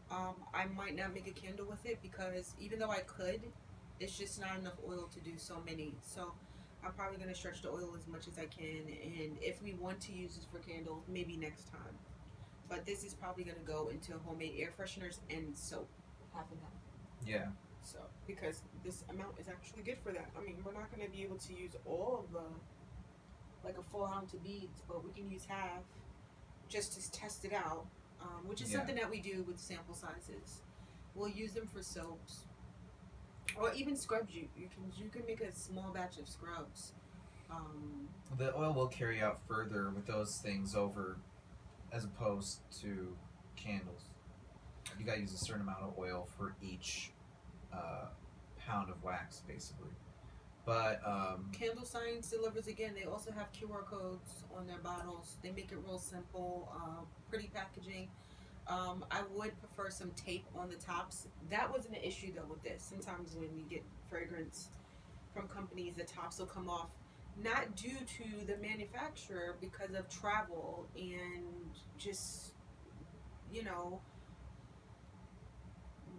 Um, 0.09 0.35
I 0.53 0.65
might 0.65 0.95
not 0.95 1.13
make 1.13 1.27
a 1.27 1.31
candle 1.31 1.67
with 1.67 1.85
it 1.85 2.01
because 2.01 2.55
even 2.59 2.79
though 2.79 2.89
I 2.89 3.01
could, 3.01 3.51
it's 3.99 4.17
just 4.17 4.39
not 4.39 4.57
enough 4.57 4.77
oil 4.87 5.07
to 5.13 5.19
do 5.19 5.37
so 5.37 5.61
many. 5.63 5.93
So 6.01 6.33
I'm 6.83 6.93
probably 6.93 7.17
gonna 7.17 7.35
stretch 7.35 7.61
the 7.61 7.69
oil 7.69 7.93
as 7.97 8.07
much 8.07 8.27
as 8.27 8.37
I 8.39 8.45
can, 8.45 8.87
and 9.03 9.37
if 9.41 9.61
we 9.61 9.73
want 9.73 9.99
to 10.01 10.13
use 10.13 10.35
this 10.35 10.45
for 10.51 10.59
candles, 10.59 11.03
maybe 11.07 11.35
next 11.37 11.69
time. 11.71 11.97
But 12.69 12.85
this 12.85 13.03
is 13.03 13.13
probably 13.13 13.43
gonna 13.43 13.57
go 13.65 13.89
into 13.89 14.13
homemade 14.25 14.55
air 14.57 14.71
fresheners 14.79 15.19
and 15.29 15.57
soap, 15.57 15.89
half 16.33 16.49
and 16.51 16.59
half. 16.61 17.27
Yeah. 17.27 17.47
So, 17.81 17.99
because 18.27 18.61
this 18.83 19.03
amount 19.09 19.39
is 19.39 19.47
actually 19.47 19.83
good 19.83 19.97
for 20.03 20.11
that. 20.11 20.29
I 20.37 20.43
mean, 20.45 20.57
we're 20.63 20.73
not 20.73 20.93
going 20.93 21.05
to 21.05 21.11
be 21.11 21.23
able 21.23 21.37
to 21.37 21.53
use 21.53 21.71
all 21.85 22.23
of 22.25 22.31
the, 22.33 22.43
like 23.63 23.77
a 23.77 23.83
full 23.83 24.05
ounce 24.05 24.33
of 24.33 24.43
beads, 24.43 24.81
but 24.87 25.03
we 25.03 25.11
can 25.11 25.31
use 25.31 25.45
half 25.45 25.81
just 26.67 27.01
to 27.01 27.11
test 27.11 27.45
it 27.45 27.53
out, 27.53 27.85
um, 28.21 28.47
which 28.47 28.61
is 28.61 28.69
Yeah. 28.71 28.79
something 28.79 28.95
that 28.95 29.09
we 29.09 29.21
do 29.21 29.43
with 29.43 29.59
sample 29.59 29.95
sizes. 29.95 30.61
We'll 31.15 31.29
use 31.29 31.53
them 31.53 31.67
for 31.67 31.81
soaps, 31.81 32.45
or 33.57 33.73
even 33.73 33.95
scrubs. 33.95 34.33
You 34.33 34.47
you 34.57 34.67
can 34.73 34.91
you 35.03 35.09
can 35.09 35.25
make 35.25 35.41
a 35.41 35.53
small 35.53 35.91
batch 35.93 36.17
of 36.17 36.27
scrubs. 36.27 36.93
Um, 37.49 38.07
The 38.37 38.55
oil 38.55 38.73
will 38.73 38.87
carry 38.87 39.21
out 39.21 39.39
further 39.47 39.89
with 39.89 40.05
those 40.05 40.37
things 40.37 40.75
over 40.75 41.17
as 41.91 42.03
opposed 42.03 42.59
to 42.81 43.15
candles. 43.55 44.03
You 44.99 45.05
gotta 45.05 45.21
use 45.21 45.33
a 45.33 45.37
certain 45.37 45.61
amount 45.61 45.81
of 45.81 45.97
oil 45.97 46.27
for 46.37 46.55
each 46.61 47.11
uh, 47.73 48.07
pound 48.57 48.89
of 48.89 49.03
wax, 49.03 49.41
basically. 49.47 49.89
But 50.65 51.01
um, 51.05 51.49
Candle 51.51 51.85
Science 51.85 52.29
delivers 52.29 52.67
again. 52.67 52.93
They 52.95 53.05
also 53.05 53.31
have 53.31 53.51
QR 53.53 53.85
codes 53.85 54.43
on 54.55 54.67
their 54.67 54.77
bottles. 54.77 55.37
They 55.41 55.49
make 55.51 55.71
it 55.71 55.79
real 55.83 55.97
simple, 55.97 56.71
uh, 56.75 57.03
pretty 57.29 57.49
packaging. 57.53 58.09
Um, 58.69 59.03
I 59.09 59.21
would 59.35 59.59
prefer 59.59 59.89
some 59.89 60.11
tape 60.11 60.45
on 60.55 60.69
the 60.69 60.75
tops. 60.75 61.27
That 61.49 61.71
wasn't 61.71 61.97
an 61.97 62.03
issue 62.03 62.31
though 62.35 62.45
with 62.47 62.61
this. 62.63 62.83
Sometimes 62.87 63.35
when 63.35 63.49
we 63.55 63.63
get 63.63 63.83
fragrance 64.07 64.69
from 65.33 65.47
companies, 65.47 65.93
the 65.97 66.03
tops 66.03 66.37
will 66.37 66.45
come 66.45 66.69
off, 66.69 66.89
not 67.41 67.75
due 67.75 67.97
to 68.17 68.45
the 68.45 68.57
manufacturer, 68.57 69.55
because 69.59 69.95
of 69.95 70.07
travel 70.09 70.87
and 70.95 71.73
just, 71.97 72.53
you 73.51 73.63
know, 73.63 73.99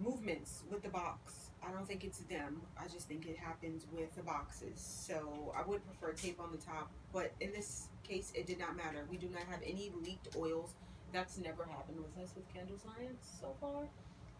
movements 0.01 0.65
with 0.71 0.83
the 0.83 0.89
box. 0.89 1.51
I 1.63 1.71
don't 1.71 1.87
think 1.87 2.05
it's 2.05 2.19
them. 2.21 2.63
I 2.77 2.89
just 2.89 3.07
think 3.07 3.27
it 3.27 3.37
happens 3.37 3.87
with 3.93 4.15
the 4.17 4.23
boxes. 4.23 4.81
So 4.81 5.53
I 5.57 5.63
would 5.69 5.85
prefer 5.87 6.13
tape 6.15 6.41
on 6.41 6.51
the 6.51 6.59
top. 6.59 6.91
But 7.13 7.33
in 7.41 7.53
this 7.53 7.89
case, 8.03 8.33
it 8.35 8.47
did 8.47 8.59
not 8.59 8.77
matter. 8.77 9.07
We 9.11 9.19
do 9.19 9.29
not 9.29 9.43
have 9.43 9.61
any 9.63 9.93
leaked 10.03 10.35
oils. 10.37 10.75
That's 11.13 11.39
never 11.39 11.65
happened 11.65 11.99
with 11.99 12.17
us 12.23 12.35
with 12.37 12.53
Candle 12.53 12.79
Science 12.79 13.39
so 13.41 13.55
far. 13.61 13.89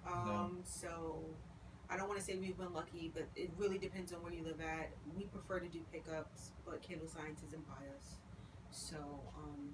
Um, 0.07 0.59
So 0.65 1.19
I 1.91 1.97
don't 1.97 2.07
want 2.09 2.21
to 2.21 2.25
say 2.25 2.37
we've 2.37 2.57
been 2.57 2.73
lucky, 2.73 3.11
but 3.13 3.25
it 3.35 3.51
really 3.59 3.79
depends 3.79 4.13
on 4.13 4.23
where 4.23 4.33
you 4.33 4.45
live 4.45 4.61
at. 4.61 4.91
We 5.17 5.25
prefer 5.25 5.59
to 5.59 5.67
do 5.69 5.81
pickups, 5.93 6.53
but 6.65 6.81
Candle 6.83 7.09
Science 7.09 7.41
isn't 7.49 7.67
by 7.67 7.83
us. 7.97 8.17
So 8.71 8.97
um, 9.37 9.71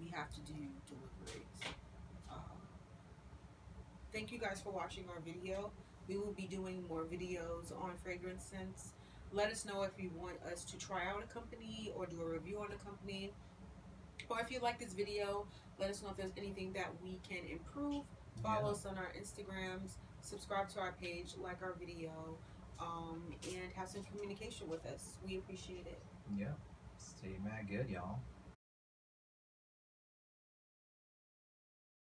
we 0.00 0.08
have 0.08 0.30
to 0.34 0.40
do 0.40 0.58
deliveries. 0.88 1.74
Uh, 2.28 2.34
thank 4.12 4.32
you 4.32 4.38
guys 4.38 4.60
for 4.60 4.70
watching 4.70 5.04
our 5.08 5.20
video. 5.20 5.70
We 6.08 6.16
will 6.16 6.32
be 6.32 6.48
doing 6.48 6.84
more 6.88 7.04
videos 7.04 7.70
on 7.80 7.92
fragrance 8.02 8.44
scents. 8.44 8.88
Let 9.32 9.52
us 9.52 9.64
know 9.64 9.82
if 9.82 9.92
you 9.96 10.10
want 10.20 10.38
us 10.52 10.64
to 10.64 10.78
try 10.78 11.06
out 11.06 11.22
a 11.22 11.32
company 11.32 11.92
or 11.94 12.06
do 12.06 12.20
a 12.20 12.24
review 12.28 12.58
on 12.58 12.72
a 12.72 12.84
company. 12.84 13.32
Or 14.28 14.40
if 14.40 14.50
you 14.50 14.58
like 14.58 14.80
this 14.80 14.92
video, 14.92 15.46
let 15.80 15.90
us 15.90 16.02
know 16.02 16.10
if 16.10 16.16
there's 16.16 16.32
anything 16.36 16.72
that 16.74 16.90
we 17.02 17.18
can 17.28 17.44
improve. 17.50 18.04
Follow 18.42 18.66
yeah. 18.66 18.72
us 18.72 18.86
on 18.86 18.96
our 18.96 19.12
Instagrams, 19.18 19.96
subscribe 20.20 20.68
to 20.70 20.80
our 20.80 20.94
page, 21.00 21.34
like 21.42 21.62
our 21.62 21.74
video, 21.78 22.10
um, 22.78 23.20
and 23.44 23.72
have 23.74 23.88
some 23.88 24.02
communication 24.04 24.68
with 24.68 24.84
us. 24.86 25.16
We 25.26 25.38
appreciate 25.38 25.86
it. 25.86 26.00
yeah, 26.38 26.46
stay 26.98 27.36
mad 27.44 27.68
good, 27.68 27.90
y'all. 27.90 28.20